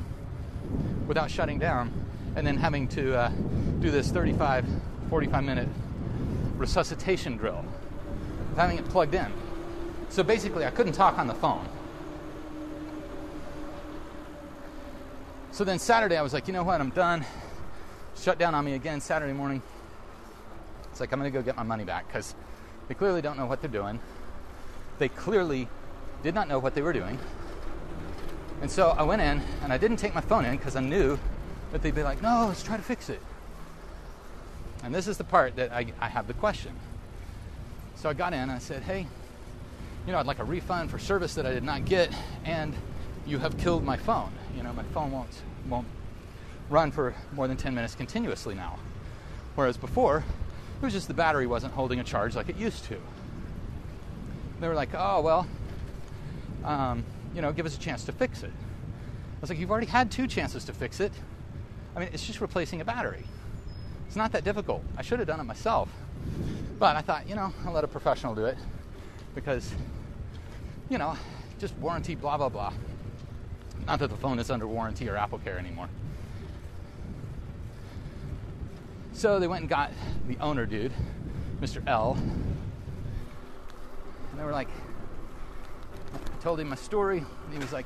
without 1.07 1.29
shutting 1.29 1.59
down 1.59 1.91
and 2.35 2.45
then 2.45 2.57
having 2.57 2.87
to 2.89 3.17
uh, 3.17 3.29
do 3.79 3.91
this 3.91 4.11
35, 4.11 4.65
45 5.09 5.43
minute 5.43 5.67
resuscitation 6.55 7.37
drill, 7.37 7.65
having 8.55 8.77
it 8.77 8.87
plugged 8.89 9.13
in. 9.13 9.31
So 10.09 10.23
basically, 10.23 10.65
I 10.65 10.71
couldn't 10.71 10.93
talk 10.93 11.17
on 11.17 11.27
the 11.27 11.33
phone. 11.33 11.67
So 15.51 15.63
then 15.63 15.79
Saturday, 15.79 16.17
I 16.17 16.21
was 16.21 16.33
like, 16.33 16.47
you 16.47 16.53
know 16.53 16.63
what, 16.63 16.79
I'm 16.79 16.91
done. 16.91 17.25
Shut 18.15 18.37
down 18.37 18.55
on 18.55 18.63
me 18.63 18.73
again 18.73 19.01
Saturday 19.01 19.33
morning. 19.33 19.61
It's 20.91 20.99
like, 20.99 21.11
I'm 21.11 21.19
going 21.19 21.31
to 21.31 21.37
go 21.37 21.43
get 21.43 21.55
my 21.55 21.63
money 21.63 21.83
back 21.83 22.07
because 22.07 22.35
they 22.87 22.93
clearly 22.93 23.21
don't 23.21 23.37
know 23.37 23.45
what 23.45 23.61
they're 23.61 23.69
doing. 23.69 23.99
They 24.99 25.09
clearly 25.09 25.67
did 26.23 26.35
not 26.35 26.47
know 26.47 26.59
what 26.59 26.75
they 26.75 26.81
were 26.81 26.93
doing. 26.93 27.17
And 28.61 28.71
so 28.71 28.89
I 28.89 29.03
went 29.03 29.21
in 29.21 29.41
and 29.61 29.71
I 29.71 29.77
didn't 29.77 29.97
take 29.97 30.15
my 30.15 30.21
phone 30.21 30.45
in 30.45 30.57
because 30.57 30.75
I 30.75 30.81
knew 30.81 31.19
that 31.71 31.81
they'd 31.81 31.93
be 31.93 32.03
like, 32.03 32.21
no, 32.21 32.47
let's 32.47 32.63
try 32.63 32.77
to 32.77 32.83
fix 32.83 33.09
it. 33.09 33.21
And 34.83 34.93
this 34.93 35.07
is 35.07 35.17
the 35.17 35.23
part 35.23 35.55
that 35.55 35.71
I, 35.71 35.87
I 35.99 36.07
have 36.07 36.27
the 36.27 36.33
question. 36.33 36.71
So 37.95 38.09
I 38.09 38.13
got 38.13 38.33
in 38.33 38.39
and 38.39 38.51
I 38.51 38.59
said, 38.59 38.83
hey, 38.83 39.07
you 40.05 40.13
know, 40.13 40.19
I'd 40.19 40.25
like 40.25 40.39
a 40.39 40.43
refund 40.43 40.89
for 40.89 40.99
service 40.99 41.35
that 41.35 41.45
I 41.45 41.51
did 41.51 41.63
not 41.63 41.85
get, 41.85 42.13
and 42.45 42.73
you 43.25 43.39
have 43.39 43.57
killed 43.57 43.83
my 43.83 43.97
phone. 43.97 44.31
You 44.55 44.63
know, 44.63 44.71
my 44.71 44.83
phone 44.93 45.11
won't 45.11 45.41
won't 45.67 45.87
run 46.69 46.91
for 46.91 47.13
more 47.33 47.47
than 47.47 47.57
10 47.57 47.75
minutes 47.75 47.95
continuously 47.95 48.55
now. 48.55 48.79
Whereas 49.55 49.75
before, 49.75 50.23
it 50.81 50.85
was 50.85 50.93
just 50.93 51.07
the 51.07 51.13
battery 51.13 51.47
wasn't 51.47 51.73
holding 51.73 51.99
a 51.99 52.03
charge 52.03 52.35
like 52.35 52.49
it 52.49 52.55
used 52.55 52.85
to. 52.85 52.97
They 54.59 54.67
were 54.67 54.75
like, 54.75 54.89
oh, 54.93 55.21
well, 55.21 55.47
um, 56.67 57.03
you 57.33 57.41
know, 57.41 57.51
give 57.51 57.65
us 57.65 57.75
a 57.75 57.79
chance 57.79 58.03
to 58.05 58.11
fix 58.11 58.43
it. 58.43 58.51
I 58.51 59.41
was 59.41 59.49
like, 59.49 59.57
you've 59.57 59.71
already 59.71 59.87
had 59.87 60.11
two 60.11 60.27
chances 60.27 60.65
to 60.65 60.73
fix 60.73 60.99
it. 60.99 61.13
I 61.95 61.99
mean, 61.99 62.09
it's 62.11 62.25
just 62.25 62.41
replacing 62.41 62.81
a 62.81 62.85
battery. 62.85 63.23
It's 64.05 64.15
not 64.15 64.31
that 64.33 64.43
difficult. 64.43 64.83
I 64.97 65.01
should 65.01 65.19
have 65.19 65.27
done 65.27 65.39
it 65.39 65.43
myself. 65.43 65.89
But 66.77 66.95
I 66.95 67.01
thought, 67.01 67.27
you 67.27 67.35
know, 67.35 67.53
I'll 67.65 67.73
let 67.73 67.83
a 67.83 67.87
professional 67.87 68.35
do 68.35 68.45
it 68.45 68.57
because, 69.33 69.71
you 70.89 70.97
know, 70.97 71.17
just 71.57 71.75
warranty, 71.77 72.15
blah, 72.15 72.37
blah, 72.37 72.49
blah. 72.49 72.73
Not 73.87 73.99
that 73.99 74.09
the 74.09 74.17
phone 74.17 74.37
is 74.39 74.51
under 74.51 74.67
warranty 74.67 75.09
or 75.09 75.15
Apple 75.15 75.39
Care 75.39 75.57
anymore. 75.57 75.89
So 79.13 79.39
they 79.39 79.47
went 79.47 79.61
and 79.61 79.69
got 79.69 79.91
the 80.27 80.37
owner 80.37 80.65
dude, 80.65 80.91
Mr. 81.61 81.81
L. 81.87 82.17
And 84.31 84.39
they 84.39 84.43
were 84.43 84.51
like, 84.51 84.69
told 86.47 86.61
him 86.61 86.69
my 86.69 86.77
story, 86.77 87.17
and 87.17 87.53
he 87.53 87.59
was 87.59 87.73
like, 87.73 87.85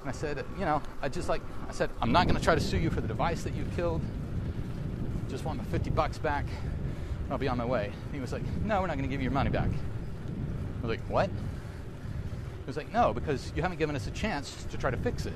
and 0.00 0.08
I 0.08 0.12
said, 0.12 0.42
you 0.58 0.64
know, 0.64 0.80
I 1.02 1.10
just 1.10 1.28
like, 1.28 1.42
I 1.68 1.72
said, 1.72 1.90
I'm 2.00 2.12
not 2.12 2.26
going 2.26 2.38
to 2.38 2.42
try 2.42 2.54
to 2.54 2.60
sue 2.60 2.78
you 2.78 2.88
for 2.88 3.02
the 3.02 3.08
device 3.08 3.42
that 3.42 3.54
you 3.54 3.62
killed. 3.76 4.00
Just 5.28 5.44
want 5.44 5.58
my 5.58 5.64
50 5.64 5.90
bucks 5.90 6.16
back. 6.16 6.46
And 6.46 7.30
I'll 7.30 7.36
be 7.36 7.46
on 7.46 7.58
my 7.58 7.64
way. 7.66 7.92
He 8.10 8.20
was 8.20 8.32
like, 8.32 8.40
no, 8.64 8.80
we're 8.80 8.86
not 8.86 8.96
going 8.96 9.06
to 9.06 9.12
give 9.12 9.20
you 9.20 9.24
your 9.24 9.32
money 9.32 9.50
back. 9.50 9.68
I 9.68 10.80
was 10.86 10.96
like, 10.96 11.06
what? 11.10 11.28
He 11.28 12.66
was 12.66 12.78
like, 12.78 12.90
no, 12.90 13.12
because 13.12 13.52
you 13.54 13.60
haven't 13.60 13.76
given 13.76 13.96
us 13.96 14.06
a 14.06 14.12
chance 14.12 14.64
to 14.70 14.78
try 14.78 14.90
to 14.90 14.96
fix 14.96 15.26
it. 15.26 15.34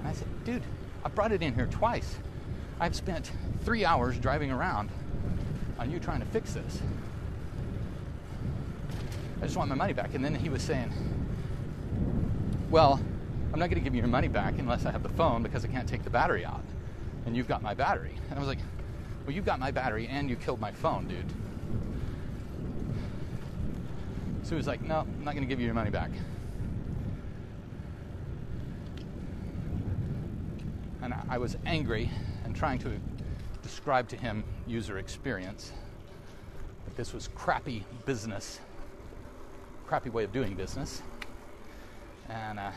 And 0.00 0.08
I 0.08 0.12
said, 0.12 0.28
dude, 0.44 0.62
I 1.02 1.08
brought 1.08 1.32
it 1.32 1.40
in 1.40 1.54
here 1.54 1.68
twice. 1.68 2.18
I've 2.78 2.94
spent 2.94 3.32
three 3.64 3.86
hours 3.86 4.18
driving 4.18 4.50
around 4.50 4.90
on 5.78 5.90
you 5.90 5.98
trying 5.98 6.20
to 6.20 6.26
fix 6.26 6.52
this. 6.52 6.82
I 9.40 9.44
just 9.44 9.56
want 9.56 9.68
my 9.70 9.74
money 9.74 9.92
back. 9.92 10.14
And 10.14 10.24
then 10.24 10.34
he 10.34 10.48
was 10.48 10.62
saying, 10.62 10.92
well, 12.70 13.00
I'm 13.52 13.58
not 13.58 13.70
going 13.70 13.80
to 13.80 13.84
give 13.84 13.94
you 13.94 14.00
your 14.00 14.08
money 14.08 14.28
back 14.28 14.58
unless 14.58 14.86
I 14.86 14.92
have 14.92 15.02
the 15.02 15.08
phone 15.08 15.42
because 15.42 15.64
I 15.64 15.68
can't 15.68 15.88
take 15.88 16.04
the 16.04 16.10
battery 16.10 16.44
out. 16.44 16.62
And 17.26 17.36
you've 17.36 17.48
got 17.48 17.62
my 17.62 17.74
battery. 17.74 18.14
And 18.28 18.38
I 18.38 18.38
was 18.38 18.48
like, 18.48 18.58
well, 19.24 19.34
you've 19.34 19.44
got 19.44 19.58
my 19.58 19.70
battery 19.70 20.06
and 20.08 20.28
you 20.28 20.36
killed 20.36 20.60
my 20.60 20.72
phone, 20.72 21.08
dude. 21.08 21.24
So 24.42 24.50
he 24.50 24.56
was 24.56 24.66
like, 24.66 24.82
no, 24.82 25.00
I'm 25.00 25.24
not 25.24 25.34
going 25.34 25.44
to 25.44 25.48
give 25.48 25.60
you 25.60 25.66
your 25.66 25.74
money 25.74 25.90
back. 25.90 26.10
And 31.02 31.14
I 31.28 31.38
was 31.38 31.56
angry 31.64 32.10
and 32.44 32.54
trying 32.54 32.78
to 32.80 32.92
describe 33.62 34.08
to 34.08 34.16
him 34.16 34.44
user 34.66 34.98
experience 34.98 35.72
that 36.84 36.96
this 36.96 37.12
was 37.12 37.28
crappy 37.34 37.84
business 38.04 38.60
crappy 39.90 40.08
way 40.08 40.22
of 40.22 40.32
doing 40.32 40.54
business. 40.54 41.02
And 42.28 42.60
uh, 42.60 42.70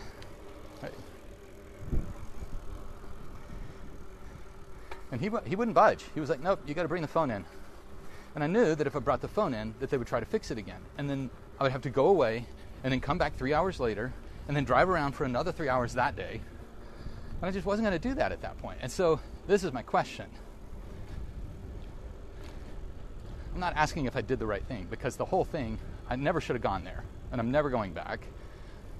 and 5.11 5.21
he 5.21 5.29
he 5.45 5.55
wouldn't 5.55 5.75
budge. 5.75 6.05
He 6.15 6.19
was 6.19 6.31
like, 6.31 6.41
"Nope, 6.41 6.61
you 6.65 6.73
got 6.73 6.81
to 6.81 6.87
bring 6.87 7.03
the 7.03 7.07
phone 7.07 7.29
in." 7.29 7.45
And 8.33 8.43
I 8.43 8.47
knew 8.47 8.73
that 8.73 8.87
if 8.87 8.95
I 8.95 8.99
brought 8.99 9.21
the 9.21 9.27
phone 9.27 9.53
in, 9.53 9.75
that 9.79 9.91
they 9.91 9.97
would 9.99 10.07
try 10.07 10.19
to 10.19 10.25
fix 10.25 10.49
it 10.49 10.57
again, 10.57 10.81
and 10.97 11.07
then 11.07 11.29
I 11.59 11.63
would 11.63 11.71
have 11.71 11.83
to 11.83 11.91
go 11.91 12.07
away 12.07 12.47
and 12.83 12.91
then 12.91 12.99
come 12.99 13.19
back 13.19 13.37
three 13.37 13.53
hours 13.53 13.79
later 13.79 14.11
and 14.47 14.57
then 14.57 14.63
drive 14.63 14.89
around 14.89 15.11
for 15.11 15.23
another 15.23 15.51
three 15.51 15.69
hours 15.69 15.93
that 15.93 16.15
day. 16.15 16.41
And 17.39 17.45
I 17.47 17.51
just 17.51 17.67
wasn't 17.67 17.87
going 17.87 17.99
to 17.99 18.09
do 18.09 18.15
that 18.15 18.31
at 18.31 18.41
that 18.41 18.57
point. 18.57 18.79
And 18.81 18.91
so 18.91 19.19
this 19.45 19.63
is 19.63 19.71
my 19.71 19.83
question. 19.83 20.25
I'm 23.53 23.59
not 23.59 23.75
asking 23.75 24.05
if 24.05 24.15
I 24.15 24.21
did 24.21 24.39
the 24.39 24.47
right 24.47 24.65
thing 24.65 24.87
because 24.89 25.15
the 25.15 25.25
whole 25.25 25.45
thing 25.45 25.77
I 26.09 26.15
never 26.15 26.41
should 26.41 26.55
have 26.55 26.63
gone 26.63 26.83
there, 26.83 27.03
and 27.31 27.39
I'm 27.39 27.51
never 27.51 27.69
going 27.69 27.93
back. 27.93 28.25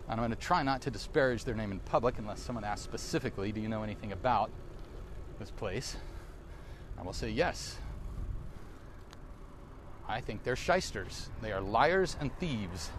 And 0.08 0.20
I'm 0.20 0.26
going 0.26 0.32
to 0.32 0.36
try 0.36 0.64
not 0.64 0.82
to 0.82 0.92
disparage 0.92 1.44
their 1.44 1.56
name 1.56 1.72
in 1.72 1.80
public 1.80 2.18
unless 2.18 2.42
someone 2.42 2.64
asks 2.64 2.84
specifically, 2.84 3.52
Do 3.52 3.62
you 3.62 3.70
know 3.70 3.84
anything 3.84 4.12
about 4.12 4.52
this 5.40 5.52
place? 5.52 5.96
I 6.98 7.04
will 7.04 7.14
say 7.14 7.30
yes. 7.30 7.78
I 10.08 10.20
think 10.20 10.44
they're 10.44 10.56
shysters. 10.56 11.30
They 11.42 11.52
are 11.52 11.62
liars 11.62 12.18
and 12.20 12.38
thieves. 12.40 12.90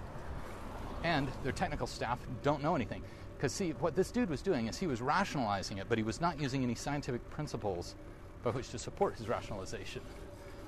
And 1.03 1.29
their 1.43 1.53
technical 1.53 1.87
staff 1.87 2.19
don't 2.43 2.63
know 2.63 2.75
anything. 2.75 3.03
Because, 3.37 3.53
see, 3.53 3.73
what 3.73 3.95
this 3.95 4.11
dude 4.11 4.31
was 4.31 4.41
doing 4.41 4.69
is 4.69 4.79
he 4.79 4.87
was 4.87 5.03
rationalizing 5.03 5.79
it, 5.79 5.87
but 5.89 5.99
he 5.99 6.05
was 6.05 6.21
not 6.21 6.41
using 6.41 6.63
any 6.63 6.75
scientific 6.75 7.29
principles 7.31 7.95
by 8.43 8.51
which 8.51 8.71
to 8.71 8.79
support 8.79 9.17
his 9.17 9.29
rationalization, 9.29 10.01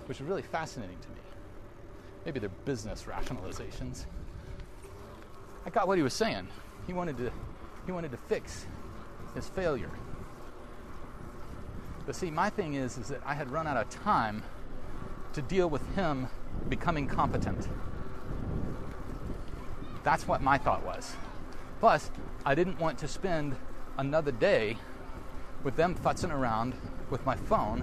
which 0.06 0.20
is 0.20 0.26
really 0.26 0.42
fascinating 0.42 0.98
to 0.98 1.08
me. 1.08 1.25
Maybe 2.26 2.40
they're 2.40 2.50
business 2.64 3.04
rationalizations. 3.04 4.04
I 5.64 5.70
got 5.70 5.86
what 5.86 5.96
he 5.96 6.02
was 6.02 6.12
saying. 6.12 6.48
He 6.88 6.92
wanted 6.92 7.16
to, 7.18 7.30
he 7.86 7.92
wanted 7.92 8.10
to 8.10 8.16
fix 8.16 8.66
his 9.36 9.48
failure. 9.48 9.90
But 12.04 12.16
see, 12.16 12.32
my 12.32 12.50
thing 12.50 12.74
is, 12.74 12.98
is 12.98 13.08
that 13.08 13.20
I 13.24 13.34
had 13.34 13.50
run 13.52 13.68
out 13.68 13.76
of 13.76 13.88
time 13.90 14.42
to 15.34 15.42
deal 15.42 15.70
with 15.70 15.82
him 15.94 16.26
becoming 16.68 17.06
competent. 17.06 17.68
That's 20.02 20.26
what 20.26 20.42
my 20.42 20.58
thought 20.58 20.84
was. 20.84 21.14
Plus, 21.78 22.10
I 22.44 22.56
didn't 22.56 22.80
want 22.80 22.98
to 22.98 23.08
spend 23.08 23.54
another 23.98 24.32
day 24.32 24.78
with 25.62 25.76
them 25.76 25.94
futzing 25.94 26.32
around 26.32 26.74
with 27.08 27.24
my 27.24 27.36
phone 27.36 27.82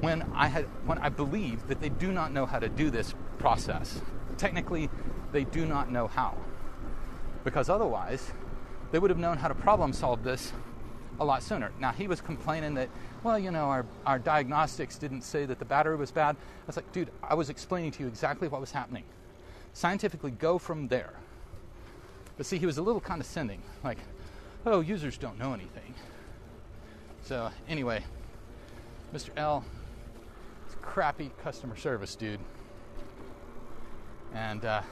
when 0.00 0.22
I 0.34 0.48
had 0.48 0.64
when 0.84 0.98
I 0.98 1.10
believe 1.10 1.68
that 1.68 1.80
they 1.80 1.88
do 1.88 2.12
not 2.12 2.32
know 2.32 2.44
how 2.44 2.58
to 2.58 2.68
do 2.68 2.90
this 2.90 3.14
process. 3.42 4.00
Technically, 4.38 4.88
they 5.32 5.42
do 5.42 5.66
not 5.66 5.90
know 5.90 6.06
how. 6.06 6.36
Because 7.42 7.68
otherwise, 7.68 8.30
they 8.92 9.00
would 9.00 9.10
have 9.10 9.18
known 9.18 9.36
how 9.36 9.48
to 9.48 9.54
problem 9.54 9.92
solve 9.92 10.22
this 10.22 10.52
a 11.18 11.24
lot 11.24 11.42
sooner. 11.42 11.72
Now, 11.80 11.90
he 11.90 12.06
was 12.06 12.20
complaining 12.20 12.74
that, 12.74 12.88
well, 13.24 13.36
you 13.36 13.50
know, 13.50 13.64
our, 13.64 13.84
our 14.06 14.20
diagnostics 14.20 14.96
didn't 14.96 15.22
say 15.22 15.44
that 15.44 15.58
the 15.58 15.64
battery 15.64 15.96
was 15.96 16.12
bad. 16.12 16.36
I 16.36 16.66
was 16.68 16.76
like, 16.76 16.90
dude, 16.92 17.10
I 17.20 17.34
was 17.34 17.50
explaining 17.50 17.90
to 17.92 18.04
you 18.04 18.08
exactly 18.08 18.46
what 18.46 18.60
was 18.60 18.70
happening. 18.70 19.02
Scientifically, 19.72 20.30
go 20.30 20.56
from 20.56 20.86
there. 20.86 21.12
But 22.36 22.46
see, 22.46 22.58
he 22.58 22.66
was 22.66 22.78
a 22.78 22.82
little 22.82 23.00
condescending, 23.00 23.60
like, 23.82 23.98
oh, 24.66 24.80
users 24.80 25.18
don't 25.18 25.38
know 25.38 25.52
anything. 25.52 25.94
So, 27.24 27.50
anyway, 27.68 28.04
Mr. 29.12 29.30
L, 29.36 29.64
it's 30.66 30.76
crappy 30.80 31.32
customer 31.42 31.76
service, 31.76 32.14
dude. 32.14 32.38
And 34.34 34.64
uh, 34.64 34.82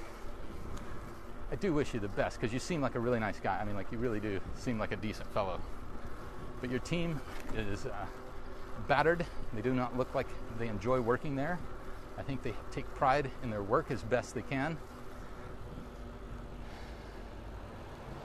I 1.50 1.56
do 1.56 1.73
wish 1.73 1.94
you 1.94 2.00
the 2.00 2.09
best 2.09 2.40
because 2.40 2.52
you 2.52 2.59
seem 2.59 2.80
like 2.80 2.94
a 2.94 3.00
really 3.00 3.18
nice 3.18 3.40
guy. 3.40 3.59
I 3.59 3.64
mean, 3.64 3.75
like, 3.75 3.90
you 3.90 3.99
really 3.99 4.20
do 4.20 4.40
seem 4.54 4.78
like 4.78 4.92
a 4.92 4.97
decent 4.97 5.32
fellow. 5.32 5.61
But 6.61 6.70
your 6.70 6.80
team 6.80 7.20
is 7.56 7.87
uh, 7.87 8.06
battered. 8.87 9.25
They 9.54 9.62
do 9.62 9.73
not 9.73 9.97
look 9.97 10.14
like 10.14 10.26
they 10.59 10.68
enjoy 10.68 11.00
working 11.00 11.37
there. 11.37 11.59
I 12.18 12.23
think 12.23 12.42
they 12.42 12.52
take 12.70 12.92
pride 12.94 13.30
in 13.42 13.50
their 13.50 13.62
work 13.62 13.90
as 13.90 14.02
best 14.02 14.35
they 14.35 14.42
can. 14.42 14.76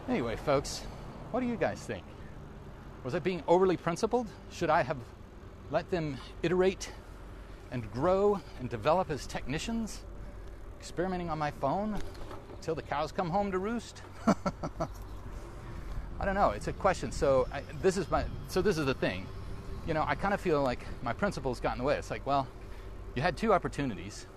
Anyway, 0.10 0.36
folks, 0.36 0.84
what 1.32 1.40
do 1.40 1.48
you 1.48 1.56
guys 1.56 1.80
think? 1.80 2.04
Was 3.04 3.16
I 3.16 3.20
being 3.20 3.42
overly 3.48 3.78
principled? 3.78 4.28
Should 4.52 4.70
I 4.70 4.84
have 4.84 4.98
let 5.72 5.90
them 5.90 6.18
iterate 6.44 6.92
and 7.72 7.92
grow 7.92 8.40
and 8.60 8.70
develop 8.70 9.10
as 9.10 9.26
technicians, 9.26 10.02
experimenting 10.86 11.32
on 11.32 11.40
my 11.40 11.50
phone 11.50 11.98
until 12.58 12.76
the 12.76 12.82
cows 12.84 13.12
come 13.12 13.28
home 13.28 13.52
to 13.52 13.58
roost? 13.58 14.04
I 16.20 16.26
don't 16.26 16.36
know. 16.36 16.52
It's 16.52 16.68
a 16.68 16.74
question. 16.74 17.12
So 17.12 17.48
I, 17.52 17.64
this 17.82 17.98
is 17.98 18.10
my. 18.12 18.24
So 18.50 18.62
this 18.62 18.78
is 18.78 18.86
the 18.86 18.94
thing. 18.94 19.26
You 19.88 19.96
know, 19.96 20.06
I 20.08 20.14
kind 20.14 20.32
of 20.32 20.40
feel 20.40 20.62
like 20.62 20.86
my 21.02 21.12
principles 21.12 21.60
got 21.60 21.72
in 21.72 21.80
the 21.80 21.84
way. 21.84 21.98
It's 21.98 22.12
like, 22.12 22.24
well, 22.28 22.48
you 23.16 23.24
had 23.24 23.36
two 23.36 23.52
opportunities 23.52 24.28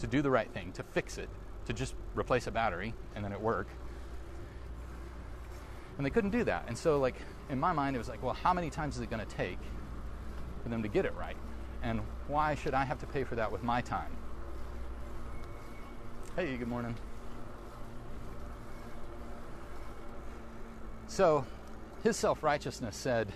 to 0.00 0.08
do 0.08 0.22
the 0.22 0.30
right 0.30 0.50
thing, 0.50 0.72
to 0.72 0.82
fix 0.82 1.18
it, 1.18 1.28
to 1.66 1.72
just 1.72 1.94
replace 2.16 2.48
a 2.48 2.50
battery, 2.50 2.92
and 3.14 3.24
then 3.24 3.30
it 3.30 3.40
work. 3.40 3.68
And 5.98 6.04
they 6.04 6.10
couldn't 6.10 6.30
do 6.30 6.42
that. 6.44 6.64
And 6.66 6.76
so, 6.76 6.98
like 6.98 7.14
in 7.48 7.60
my 7.60 7.72
mind, 7.72 7.94
it 7.94 8.00
was 8.00 8.08
like, 8.08 8.24
well, 8.24 8.34
how 8.34 8.52
many 8.52 8.70
times 8.70 8.96
is 8.96 9.02
it 9.02 9.10
going 9.10 9.24
to 9.24 9.36
take 9.36 9.60
for 10.64 10.68
them 10.68 10.82
to 10.82 10.88
get 10.88 11.04
it 11.04 11.14
right? 11.14 11.36
And 11.84 12.00
why 12.26 12.56
should 12.56 12.74
I 12.74 12.84
have 12.84 12.98
to 12.98 13.06
pay 13.06 13.22
for 13.22 13.36
that 13.36 13.52
with 13.52 13.62
my 13.62 13.80
time? 13.82 14.10
Hey, 16.36 16.58
good 16.58 16.68
morning. 16.68 16.94
So 21.06 21.46
his 22.02 22.14
self 22.18 22.42
righteousness 22.42 22.94
said, 22.94 23.32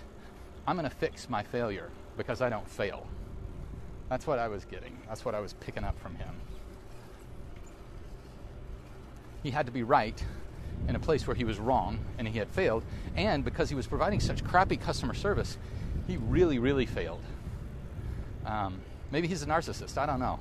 I'm 0.67 0.77
going 0.77 0.87
to 0.87 0.95
fix 0.95 1.27
my 1.27 1.41
failure 1.41 1.89
because 2.15 2.41
I 2.41 2.49
don't 2.49 2.69
fail. 2.69 3.07
That's 4.07 4.27
what 4.27 4.37
I 4.37 4.47
was 4.47 4.65
getting. 4.65 4.95
That's 5.07 5.25
what 5.25 5.33
I 5.33 5.39
was 5.39 5.53
picking 5.53 5.83
up 5.83 5.99
from 5.99 6.13
him. 6.13 6.29
He 9.41 9.49
had 9.49 9.65
to 9.65 9.71
be 9.71 9.81
right 9.81 10.23
in 10.87 10.95
a 10.95 10.99
place 10.99 11.25
where 11.25 11.35
he 11.35 11.43
was 11.43 11.57
wrong 11.57 11.97
and 12.19 12.27
he 12.27 12.37
had 12.37 12.49
failed. 12.49 12.83
And 13.15 13.43
because 13.43 13.67
he 13.67 13.73
was 13.75 13.87
providing 13.87 14.19
such 14.19 14.43
crappy 14.43 14.77
customer 14.77 15.15
service, 15.15 15.57
he 16.05 16.17
really, 16.17 16.59
really 16.59 16.85
failed. 16.85 17.23
Um, 18.45 18.79
maybe 19.09 19.27
he's 19.27 19.41
a 19.41 19.47
narcissist. 19.47 19.97
I 19.97 20.05
don't 20.05 20.19
know. 20.19 20.39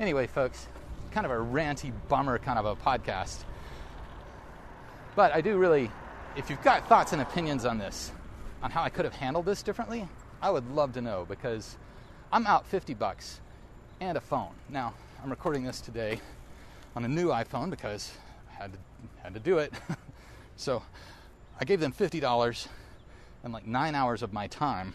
Anyway, 0.00 0.26
folks, 0.26 0.68
kind 1.10 1.26
of 1.26 1.32
a 1.32 1.36
ranty 1.36 1.92
bummer 2.08 2.38
kind 2.38 2.58
of 2.58 2.66
a 2.66 2.76
podcast. 2.76 3.44
But 5.16 5.34
I 5.34 5.40
do 5.40 5.56
really, 5.56 5.90
if 6.36 6.50
you've 6.50 6.62
got 6.62 6.88
thoughts 6.88 7.12
and 7.12 7.20
opinions 7.20 7.64
on 7.64 7.78
this, 7.78 8.12
on 8.62 8.70
how 8.70 8.82
I 8.82 8.88
could 8.88 9.04
have 9.04 9.14
handled 9.14 9.46
this 9.46 9.62
differently, 9.62 10.08
I 10.40 10.50
would 10.50 10.70
love 10.70 10.92
to 10.92 11.00
know 11.00 11.26
because 11.28 11.76
I'm 12.32 12.46
out 12.46 12.66
50 12.66 12.94
bucks 12.94 13.40
and 14.00 14.16
a 14.16 14.20
phone. 14.20 14.54
Now, 14.68 14.94
I'm 15.22 15.30
recording 15.30 15.64
this 15.64 15.80
today 15.80 16.20
on 16.94 17.04
a 17.04 17.08
new 17.08 17.28
iPhone 17.28 17.70
because 17.70 18.12
I 18.50 18.62
had 18.62 18.72
to, 18.72 18.78
had 19.22 19.34
to 19.34 19.40
do 19.40 19.58
it. 19.58 19.72
so 20.56 20.82
I 21.60 21.64
gave 21.64 21.80
them 21.80 21.92
$50 21.92 22.68
and 23.42 23.52
like 23.52 23.66
nine 23.66 23.94
hours 23.94 24.22
of 24.22 24.32
my 24.32 24.46
time, 24.46 24.94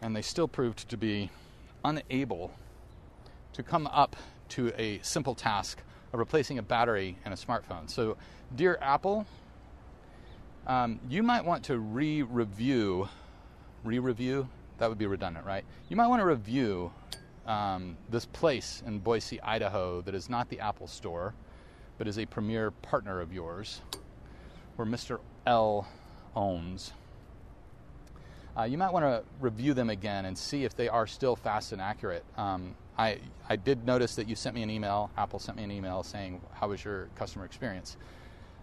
and 0.00 0.14
they 0.14 0.22
still 0.22 0.48
proved 0.48 0.88
to 0.88 0.96
be 0.96 1.30
unable 1.84 2.52
to 3.56 3.62
come 3.62 3.86
up 3.86 4.16
to 4.50 4.70
a 4.76 5.00
simple 5.02 5.34
task 5.34 5.80
of 6.12 6.18
replacing 6.18 6.58
a 6.58 6.62
battery 6.62 7.16
in 7.24 7.32
a 7.32 7.36
smartphone. 7.36 7.88
So, 7.88 8.18
dear 8.54 8.78
Apple, 8.82 9.26
um, 10.66 11.00
you 11.08 11.22
might 11.22 11.42
want 11.42 11.64
to 11.64 11.78
re 11.78 12.20
review, 12.20 13.08
re 13.82 13.98
review, 13.98 14.46
that 14.76 14.90
would 14.90 14.98
be 14.98 15.06
redundant, 15.06 15.46
right? 15.46 15.64
You 15.88 15.96
might 15.96 16.06
want 16.06 16.20
to 16.20 16.26
review 16.26 16.92
um, 17.46 17.96
this 18.10 18.26
place 18.26 18.82
in 18.86 18.98
Boise, 18.98 19.40
Idaho, 19.40 20.02
that 20.02 20.14
is 20.14 20.28
not 20.28 20.50
the 20.50 20.60
Apple 20.60 20.86
store, 20.86 21.32
but 21.96 22.06
is 22.06 22.18
a 22.18 22.26
premier 22.26 22.70
partner 22.70 23.20
of 23.20 23.32
yours, 23.32 23.80
where 24.76 24.86
Mr. 24.86 25.18
L 25.46 25.88
owns. 26.34 26.92
Uh, 28.54 28.64
you 28.64 28.76
might 28.76 28.92
want 28.92 29.04
to 29.06 29.22
review 29.40 29.72
them 29.72 29.88
again 29.88 30.26
and 30.26 30.36
see 30.36 30.64
if 30.64 30.76
they 30.76 30.88
are 30.90 31.06
still 31.06 31.36
fast 31.36 31.72
and 31.72 31.80
accurate. 31.80 32.24
Um, 32.36 32.74
I, 32.98 33.18
I 33.48 33.56
did 33.56 33.84
notice 33.84 34.14
that 34.16 34.28
you 34.28 34.34
sent 34.34 34.54
me 34.54 34.62
an 34.62 34.70
email, 34.70 35.10
Apple 35.16 35.38
sent 35.38 35.58
me 35.58 35.64
an 35.64 35.70
email 35.70 36.02
saying, 36.02 36.40
How 36.54 36.68
was 36.68 36.84
your 36.84 37.08
customer 37.14 37.44
experience? 37.44 37.96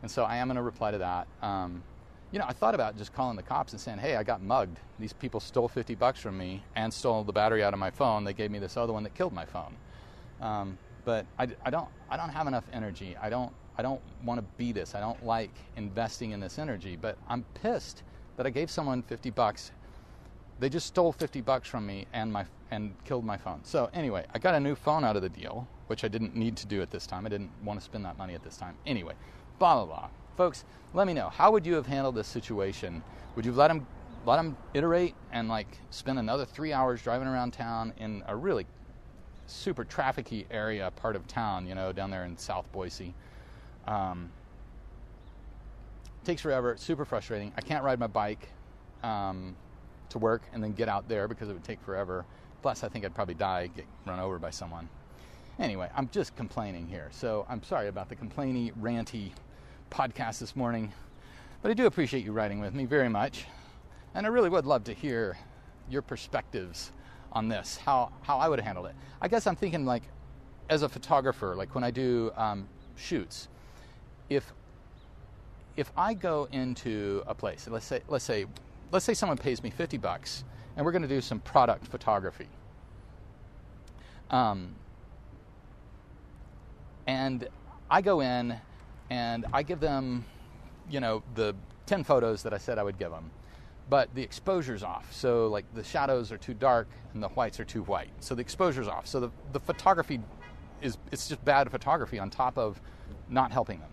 And 0.02 0.10
so 0.10 0.24
I 0.24 0.38
am 0.38 0.48
going 0.48 0.58
to 0.58 0.63
reply 0.63 0.91
to 0.91 0.98
that. 0.98 1.28
Um, 1.41 1.84
you 2.32 2.39
know, 2.39 2.46
I 2.48 2.54
thought 2.54 2.74
about 2.74 2.98
just 2.98 3.13
calling 3.13 3.36
the 3.36 3.43
cops 3.43 3.74
and 3.74 3.82
saying, 3.82 4.00
Hey, 4.00 4.15
I 4.15 4.24
got 4.24 4.41
mugged. 4.41 4.80
These 5.00 5.13
people 5.13 5.39
stole 5.39 5.67
50 5.67 5.96
bucks 5.96 6.19
from 6.19 6.38
me 6.38 6.63
and 6.76 6.91
stole 6.93 7.24
the 7.24 7.34
battery 7.34 7.63
out 7.63 7.74
of 7.74 7.80
my 7.80 7.91
phone. 7.91 8.24
They 8.24 8.34
gave 8.34 8.50
me 8.50 8.60
this 8.60 8.76
other 8.76 8.91
one 8.91 9.04
that 9.04 9.13
killed 9.13 9.34
my 9.34 9.46
phone. 9.46 9.76
Um, 10.41 10.78
but 11.06 11.26
I, 11.38 11.48
I, 11.63 11.69
don't, 11.69 11.88
I 12.10 12.17
don't 12.17 12.30
have 12.30 12.48
enough 12.48 12.63
energy. 12.74 13.15
I 13.22 13.30
don't, 13.30 13.52
I 13.78 13.82
don't 13.82 14.02
want 14.24 14.39
to 14.39 14.46
be 14.58 14.72
this. 14.72 14.96
I 14.96 15.00
don't 15.00 15.24
like 15.24 15.52
investing 15.78 16.32
in 16.32 16.39
this 16.39 16.58
energy. 16.58 16.98
But 17.00 17.17
I'm 17.28 17.46
pissed 17.62 18.04
that 18.38 18.48
I 18.48 18.50
gave 18.50 18.72
someone 18.72 19.04
50 19.04 19.30
bucks 19.30 19.72
they 20.60 20.70
just 20.70 20.88
stole 20.88 21.12
50 21.12 21.42
bucks 21.42 21.68
from 21.68 21.86
me 21.86 22.06
and 22.13 22.32
my 22.32 22.46
and 22.72 22.96
killed 23.06 23.24
my 23.24 23.38
phone. 23.38 23.60
So 23.63 23.89
anyway, 23.94 24.26
I 24.34 24.39
got 24.39 24.56
a 24.56 24.60
new 24.60 24.74
phone 24.74 25.04
out 25.04 25.16
of 25.16 25.22
the 25.22 25.30
deal, 25.30 25.68
which 25.88 26.04
I 26.04 26.08
didn't 26.08 26.36
need 26.36 26.58
to 26.58 26.66
do 26.66 26.82
at 26.82 26.89
this 26.89 27.06
time. 27.06 27.26
I 27.26 27.30
didn't 27.30 27.52
want 27.63 27.80
to 27.80 27.84
spend 27.84 28.04
that 28.06 28.18
money 28.18 28.34
at 28.34 28.44
this 28.44 28.58
time. 28.58 28.76
Anyway, 28.86 29.13
blah 29.60 29.76
blah 29.76 29.86
blah. 29.86 30.10
Folks, 30.36 30.66
let 30.94 31.06
me 31.06 31.13
know. 31.13 31.30
How 31.30 31.52
would 31.52 31.66
you 31.66 31.76
have 31.76 31.86
handled 31.86 32.16
this 32.16 32.28
situation? 32.28 33.04
Would 33.36 33.46
you 33.46 33.52
let 33.52 33.70
him 33.70 33.86
let 34.26 34.39
him 34.39 34.58
iterate 34.74 35.16
and 35.32 35.50
like 35.50 35.78
spend 35.89 36.18
another 36.18 36.46
three 36.46 36.74
hours 36.74 37.02
driving 37.02 37.28
around 37.28 37.52
town 37.52 37.94
in 37.98 38.24
a 38.28 38.36
really 38.36 38.66
super 39.46 39.84
trafficy 39.84 40.46
area 40.50 40.92
part 40.96 41.16
of 41.16 41.28
town, 41.28 41.68
you 41.68 41.76
know, 41.76 41.92
down 41.92 42.10
there 42.10 42.26
in 42.26 42.38
South 42.38 42.72
Boise? 42.72 43.13
Um, 43.86 44.32
takes 46.24 46.42
forever. 46.42 46.76
Super 46.78 47.06
frustrating. 47.06 47.52
I 47.58 47.62
can't 47.62 47.84
ride 47.84 48.00
my 48.00 48.08
bike. 48.08 48.50
Um, 49.04 49.56
to 50.13 50.19
work 50.19 50.41
and 50.54 50.63
then 50.63 50.73
get 50.73 50.89
out 50.89 51.08
there 51.08 51.28
because 51.28 51.49
it 51.49 51.54
would 51.54 51.63
take 51.63 51.82
forever. 51.82 52.26
Plus, 52.62 52.84
I 52.84 52.89
think 52.89 53.06
I'd 53.06 53.13
probably 53.13 53.36
die, 53.36 53.67
get 53.67 53.86
run 54.06 54.19
over 54.19 54.39
by 54.39 54.49
someone. 54.49 54.88
Anyway, 55.60 55.89
I'm 55.95 56.10
just 56.10 56.36
complaining 56.36 56.88
here. 56.88 57.10
So 57.12 57.45
I'm 57.49 57.62
sorry 57.62 57.89
about 57.89 58.10
the 58.10 58.15
complainy, 58.15 58.73
ranty 58.82 59.32
podcast 59.91 60.39
this 60.39 60.56
morning. 60.56 60.91
But 61.62 61.71
I 61.71 61.73
do 61.73 61.86
appreciate 61.86 62.26
you 62.26 62.32
writing 62.32 62.60
with 62.60 62.73
me 62.73 62.86
very 62.86 63.10
much. 63.10 63.45
And 64.15 64.26
I 64.26 64.30
really 64.30 64.49
would 64.49 64.65
love 64.65 64.84
to 64.86 64.93
hear 64.93 65.38
your 65.89 66.02
perspectives 66.02 66.91
on 67.32 67.49
this, 67.49 67.78
how, 67.78 68.12
how 68.21 68.38
I 68.38 68.47
would 68.47 68.60
have 68.60 68.65
handled 68.65 68.88
it. 68.88 68.95
I 69.21 69.28
guess 69.28 69.45
I'm 69.47 69.56
thinking, 69.56 69.86
like, 69.86 70.04
as 70.69 70.82
a 70.82 70.89
photographer, 70.89 71.56
like 71.56 71.76
when 71.76 71.84
I 71.84 71.91
do 71.91 72.32
um, 72.36 72.67
shoots, 72.95 73.47
if 74.30 74.54
if 75.76 75.91
I 75.97 76.13
go 76.13 76.47
into 76.52 77.23
a 77.26 77.34
place, 77.34 77.67
let's 77.69 77.86
say, 77.86 78.02
let's 78.08 78.23
say, 78.23 78.45
let's 78.91 79.06
say 79.06 79.13
someone 79.13 79.38
pays 79.38 79.63
me 79.63 79.69
50 79.69 79.98
bucks 79.98 80.43
and 80.76 80.86
we're 80.86 80.91
going 80.91 81.04
to 81.04 81.08
do 81.08 81.22
some 81.22 81.39
product 81.39 81.88
photography. 81.88 82.48
Um, 84.30 84.76
and 87.06 87.48
I 87.89 88.02
go 88.02 88.22
in 88.22 88.60
and 89.10 89.46
I 89.54 89.63
give 89.63 89.80
them, 89.80 90.26
you 90.89 91.00
know, 91.00 91.24
the 91.36 91.56
10 91.86 92.04
photos 92.04 92.43
that 92.43 92.54
I 92.54 92.58
said 92.58 92.78
I 92.78 92.84
would 92.84 92.98
give 92.98 93.12
them. 93.12 93.30
But 93.89 94.13
the 94.15 94.24
exposure's 94.24 94.82
off. 94.82 95.12
So, 95.13 95.48
like, 95.48 95.65
the 95.76 95.84
shadows 95.84 96.32
are 96.32 96.38
too 96.38 96.54
dark 96.54 96.88
and 97.13 97.22
the 97.22 97.28
whites 97.30 97.60
are 97.60 97.65
too 97.65 97.84
white. 97.84 98.12
So, 98.22 98.34
the 98.34 98.41
exposure's 98.41 98.88
off. 98.88 99.06
So, 99.06 99.19
the, 99.19 99.30
the 99.52 99.60
photography 99.60 100.22
is, 100.82 100.98
it's 101.12 101.28
just 101.28 101.43
bad 101.43 101.69
photography 101.69 102.17
on 102.17 102.30
top 102.30 102.58
of 102.58 102.82
not 103.30 103.52
helping 103.52 103.80
them. 103.80 103.91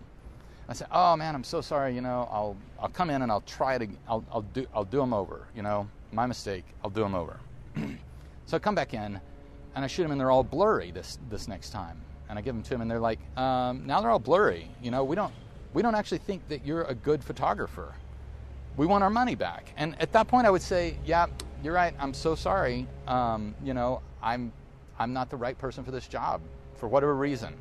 I 0.69 0.73
said, 0.73 0.87
"Oh 0.91 1.15
man, 1.15 1.35
I'm 1.35 1.43
so 1.43 1.61
sorry. 1.61 1.93
You 1.93 2.01
know, 2.01 2.27
I'll 2.31 2.55
I'll 2.79 2.89
come 2.89 3.09
in 3.09 3.21
and 3.21 3.31
I'll 3.31 3.41
try 3.41 3.77
to 3.77 3.87
I'll 4.07 4.23
I'll 4.31 4.41
do 4.41 4.65
I'll 4.73 4.85
do 4.85 4.97
them 4.97 5.13
over. 5.13 5.47
You 5.55 5.63
know, 5.63 5.87
my 6.11 6.25
mistake. 6.25 6.63
I'll 6.83 6.89
do 6.89 7.01
them 7.01 7.15
over." 7.15 7.39
so 8.45 8.57
I 8.57 8.59
come 8.59 8.75
back 8.75 8.93
in, 8.93 9.19
and 9.75 9.85
I 9.85 9.87
shoot 9.87 10.03
them, 10.03 10.11
and 10.11 10.19
they're 10.19 10.31
all 10.31 10.43
blurry 10.43 10.91
this 10.91 11.19
this 11.29 11.47
next 11.47 11.71
time. 11.71 11.99
And 12.29 12.39
I 12.39 12.41
give 12.41 12.55
them 12.55 12.63
to 12.63 12.69
them, 12.69 12.81
and 12.81 12.89
they're 12.89 12.99
like, 12.99 13.19
um, 13.37 13.85
"Now 13.85 14.01
they're 14.01 14.11
all 14.11 14.19
blurry. 14.19 14.69
You 14.81 14.91
know, 14.91 15.03
we 15.03 15.15
don't 15.15 15.33
we 15.73 15.81
don't 15.81 15.95
actually 15.95 16.19
think 16.19 16.47
that 16.49 16.65
you're 16.65 16.83
a 16.83 16.95
good 16.95 17.23
photographer. 17.23 17.93
We 18.77 18.85
want 18.85 19.03
our 19.03 19.09
money 19.09 19.35
back." 19.35 19.73
And 19.77 19.99
at 20.01 20.13
that 20.13 20.27
point, 20.27 20.47
I 20.47 20.49
would 20.49 20.61
say, 20.61 20.97
"Yeah, 21.05 21.27
you're 21.63 21.73
right. 21.73 21.93
I'm 21.99 22.13
so 22.13 22.35
sorry. 22.35 22.87
Um, 23.07 23.55
you 23.63 23.73
know, 23.73 24.01
I'm 24.21 24.53
I'm 24.97 25.11
not 25.11 25.29
the 25.29 25.37
right 25.37 25.57
person 25.57 25.83
for 25.83 25.91
this 25.91 26.07
job 26.07 26.41
for 26.75 26.87
whatever 26.87 27.15
reason." 27.15 27.53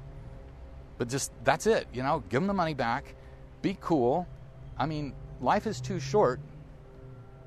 But 1.01 1.09
just 1.09 1.33
that's 1.45 1.67
it, 1.67 1.89
you 1.95 2.03
know, 2.03 2.23
give 2.29 2.43
them 2.43 2.47
the 2.47 2.53
money 2.53 2.75
back, 2.75 3.15
be 3.63 3.79
cool. 3.81 4.29
I 4.77 4.85
mean, 4.85 5.15
life 5.41 5.67
is 5.67 5.81
too 5.81 5.99
short 5.99 6.41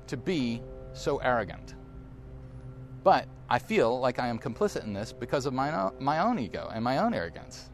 to 0.08 0.16
be 0.16 0.60
so 0.92 1.18
arrogant. 1.18 1.76
But 3.04 3.28
I 3.48 3.60
feel 3.60 4.00
like 4.00 4.18
I 4.18 4.26
am 4.26 4.40
complicit 4.40 4.82
in 4.82 4.92
this 4.92 5.12
because 5.12 5.46
of 5.46 5.52
my 5.52 5.72
own, 5.72 5.92
my 6.00 6.18
own 6.18 6.40
ego 6.40 6.68
and 6.74 6.82
my 6.82 6.98
own 6.98 7.14
arrogance 7.14 7.70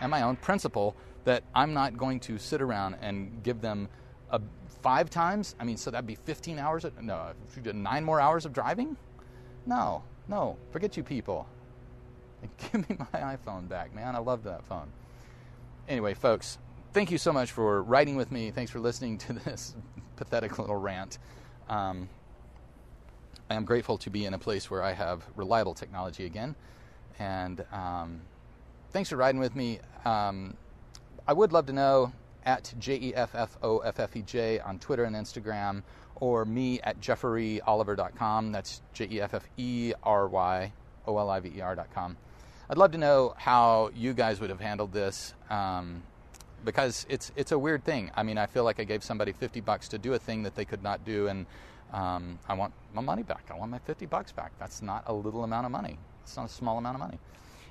and 0.00 0.08
my 0.08 0.22
own 0.22 0.36
principle 0.36 0.94
that 1.24 1.42
I'm 1.52 1.74
not 1.74 1.96
going 1.96 2.20
to 2.20 2.38
sit 2.38 2.62
around 2.62 2.98
and 3.00 3.42
give 3.42 3.60
them 3.60 3.88
a, 4.30 4.40
five 4.82 5.10
times. 5.10 5.56
I 5.58 5.64
mean, 5.64 5.76
so 5.76 5.90
that'd 5.90 6.06
be 6.06 6.14
15 6.14 6.60
hours. 6.60 6.84
Of, 6.84 7.02
no, 7.02 7.32
nine 7.74 8.04
more 8.04 8.20
hours 8.20 8.46
of 8.46 8.52
driving. 8.52 8.96
No, 9.66 10.04
no, 10.28 10.56
forget 10.70 10.96
you 10.96 11.02
people. 11.02 11.48
Give 12.72 12.88
me 12.88 12.96
my 13.12 13.36
iPhone 13.36 13.68
back, 13.68 13.94
man. 13.94 14.14
I 14.16 14.18
love 14.18 14.44
that 14.44 14.64
phone. 14.64 14.92
Anyway, 15.88 16.14
folks, 16.14 16.58
thank 16.92 17.10
you 17.10 17.18
so 17.18 17.32
much 17.32 17.52
for 17.52 17.82
writing 17.82 18.16
with 18.16 18.30
me. 18.32 18.50
Thanks 18.50 18.70
for 18.70 18.80
listening 18.80 19.18
to 19.18 19.32
this 19.44 19.74
pathetic 20.16 20.58
little 20.58 20.76
rant. 20.76 21.18
Um, 21.68 22.08
I 23.48 23.54
am 23.54 23.64
grateful 23.64 23.98
to 23.98 24.10
be 24.10 24.24
in 24.24 24.34
a 24.34 24.38
place 24.38 24.70
where 24.70 24.82
I 24.82 24.92
have 24.92 25.24
reliable 25.36 25.74
technology 25.74 26.26
again. 26.26 26.56
And 27.18 27.64
um, 27.72 28.20
thanks 28.90 29.10
for 29.10 29.16
riding 29.16 29.40
with 29.40 29.54
me. 29.54 29.80
Um, 30.04 30.56
I 31.26 31.32
would 31.32 31.52
love 31.52 31.66
to 31.66 31.72
know 31.72 32.12
at 32.44 32.72
J 32.78 32.94
E 32.96 33.14
F 33.14 33.34
F 33.34 33.58
O 33.62 33.78
F 33.78 34.00
F 34.00 34.16
E 34.16 34.22
J 34.22 34.60
on 34.60 34.78
Twitter 34.78 35.04
and 35.04 35.14
Instagram, 35.16 35.82
or 36.16 36.44
me 36.44 36.80
at 36.80 37.00
jefferyoliver.com. 37.00 38.52
That's 38.52 38.82
J 38.92 39.08
E 39.10 39.20
I'd 42.68 42.78
love 42.78 42.90
to 42.92 42.98
know 42.98 43.32
how 43.36 43.92
you 43.94 44.12
guys 44.12 44.40
would 44.40 44.50
have 44.50 44.58
handled 44.58 44.92
this 44.92 45.34
um, 45.50 46.02
because 46.64 47.06
it's 47.08 47.30
it's 47.36 47.52
a 47.52 47.58
weird 47.58 47.84
thing. 47.84 48.10
I 48.16 48.24
mean, 48.24 48.38
I 48.38 48.46
feel 48.46 48.64
like 48.64 48.80
I 48.80 48.84
gave 48.84 49.04
somebody 49.04 49.30
50 49.30 49.60
bucks 49.60 49.86
to 49.88 49.98
do 49.98 50.14
a 50.14 50.18
thing 50.18 50.42
that 50.42 50.56
they 50.56 50.64
could 50.64 50.82
not 50.82 51.04
do, 51.04 51.28
and 51.28 51.46
um, 51.92 52.40
I 52.48 52.54
want 52.54 52.72
my 52.92 53.02
money 53.02 53.22
back. 53.22 53.44
I 53.52 53.56
want 53.56 53.70
my 53.70 53.78
50 53.78 54.06
bucks 54.06 54.32
back. 54.32 54.50
That's 54.58 54.82
not 54.82 55.04
a 55.06 55.12
little 55.12 55.44
amount 55.44 55.66
of 55.66 55.70
money. 55.70 55.96
It's 56.24 56.36
not 56.36 56.46
a 56.46 56.52
small 56.52 56.76
amount 56.78 56.96
of 56.96 57.00
money. 57.00 57.18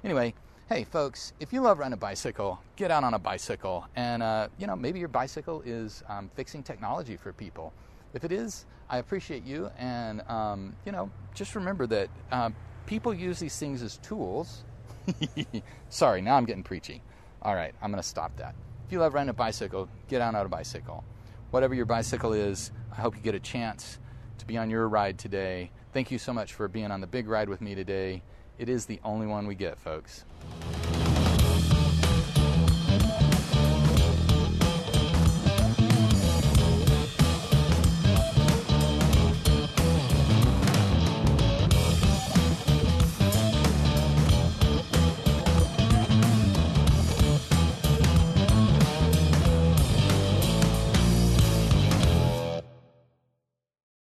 Anyway, 0.05 0.33
hey 0.69 0.85
folks, 0.85 1.33
if 1.41 1.51
you 1.51 1.59
love 1.59 1.79
riding 1.79 1.91
a 1.91 1.97
bicycle, 1.97 2.57
get 2.77 2.89
out 2.89 3.03
on 3.03 3.15
a 3.15 3.19
bicycle, 3.19 3.85
and 3.97 4.23
uh, 4.23 4.47
you 4.57 4.65
know 4.65 4.77
maybe 4.77 4.99
your 4.99 5.09
bicycle 5.09 5.61
is 5.65 6.03
um, 6.07 6.31
fixing 6.35 6.63
technology 6.63 7.17
for 7.17 7.33
people. 7.33 7.73
If 8.13 8.23
it 8.23 8.31
is, 8.31 8.65
I 8.89 8.99
appreciate 8.99 9.43
you, 9.43 9.69
and 9.77 10.21
um, 10.29 10.73
you 10.85 10.93
know 10.93 11.11
just 11.33 11.53
remember 11.53 11.85
that 11.87 12.07
uh, 12.31 12.51
people 12.85 13.13
use 13.13 13.39
these 13.39 13.59
things 13.59 13.81
as 13.81 13.97
tools 13.97 14.63
Sorry, 15.89 16.21
now 16.21 16.35
I'm 16.35 16.45
getting 16.45 16.63
preachy. 16.63 17.01
All 17.41 17.55
right, 17.55 17.73
I'm 17.81 17.91
going 17.91 18.01
to 18.01 18.07
stop 18.07 18.35
that. 18.37 18.55
If 18.85 18.91
you 18.91 18.99
love 18.99 19.13
riding 19.13 19.29
a 19.29 19.33
bicycle, 19.33 19.89
get 20.07 20.21
on 20.21 20.35
out 20.35 20.45
a 20.45 20.49
bicycle. 20.49 21.03
Whatever 21.51 21.73
your 21.73 21.85
bicycle 21.85 22.33
is, 22.33 22.71
I 22.91 23.01
hope 23.01 23.15
you 23.15 23.21
get 23.21 23.35
a 23.35 23.39
chance 23.39 23.99
to 24.37 24.45
be 24.45 24.57
on 24.57 24.69
your 24.69 24.87
ride 24.87 25.17
today. 25.17 25.71
Thank 25.93 26.11
you 26.11 26.17
so 26.17 26.33
much 26.33 26.53
for 26.53 26.67
being 26.67 26.91
on 26.91 27.01
the 27.01 27.07
big 27.07 27.27
ride 27.27 27.49
with 27.49 27.61
me 27.61 27.75
today. 27.75 28.21
It 28.57 28.69
is 28.69 28.85
the 28.85 28.99
only 29.03 29.27
one 29.27 29.47
we 29.47 29.55
get, 29.55 29.79
folks. 29.79 30.25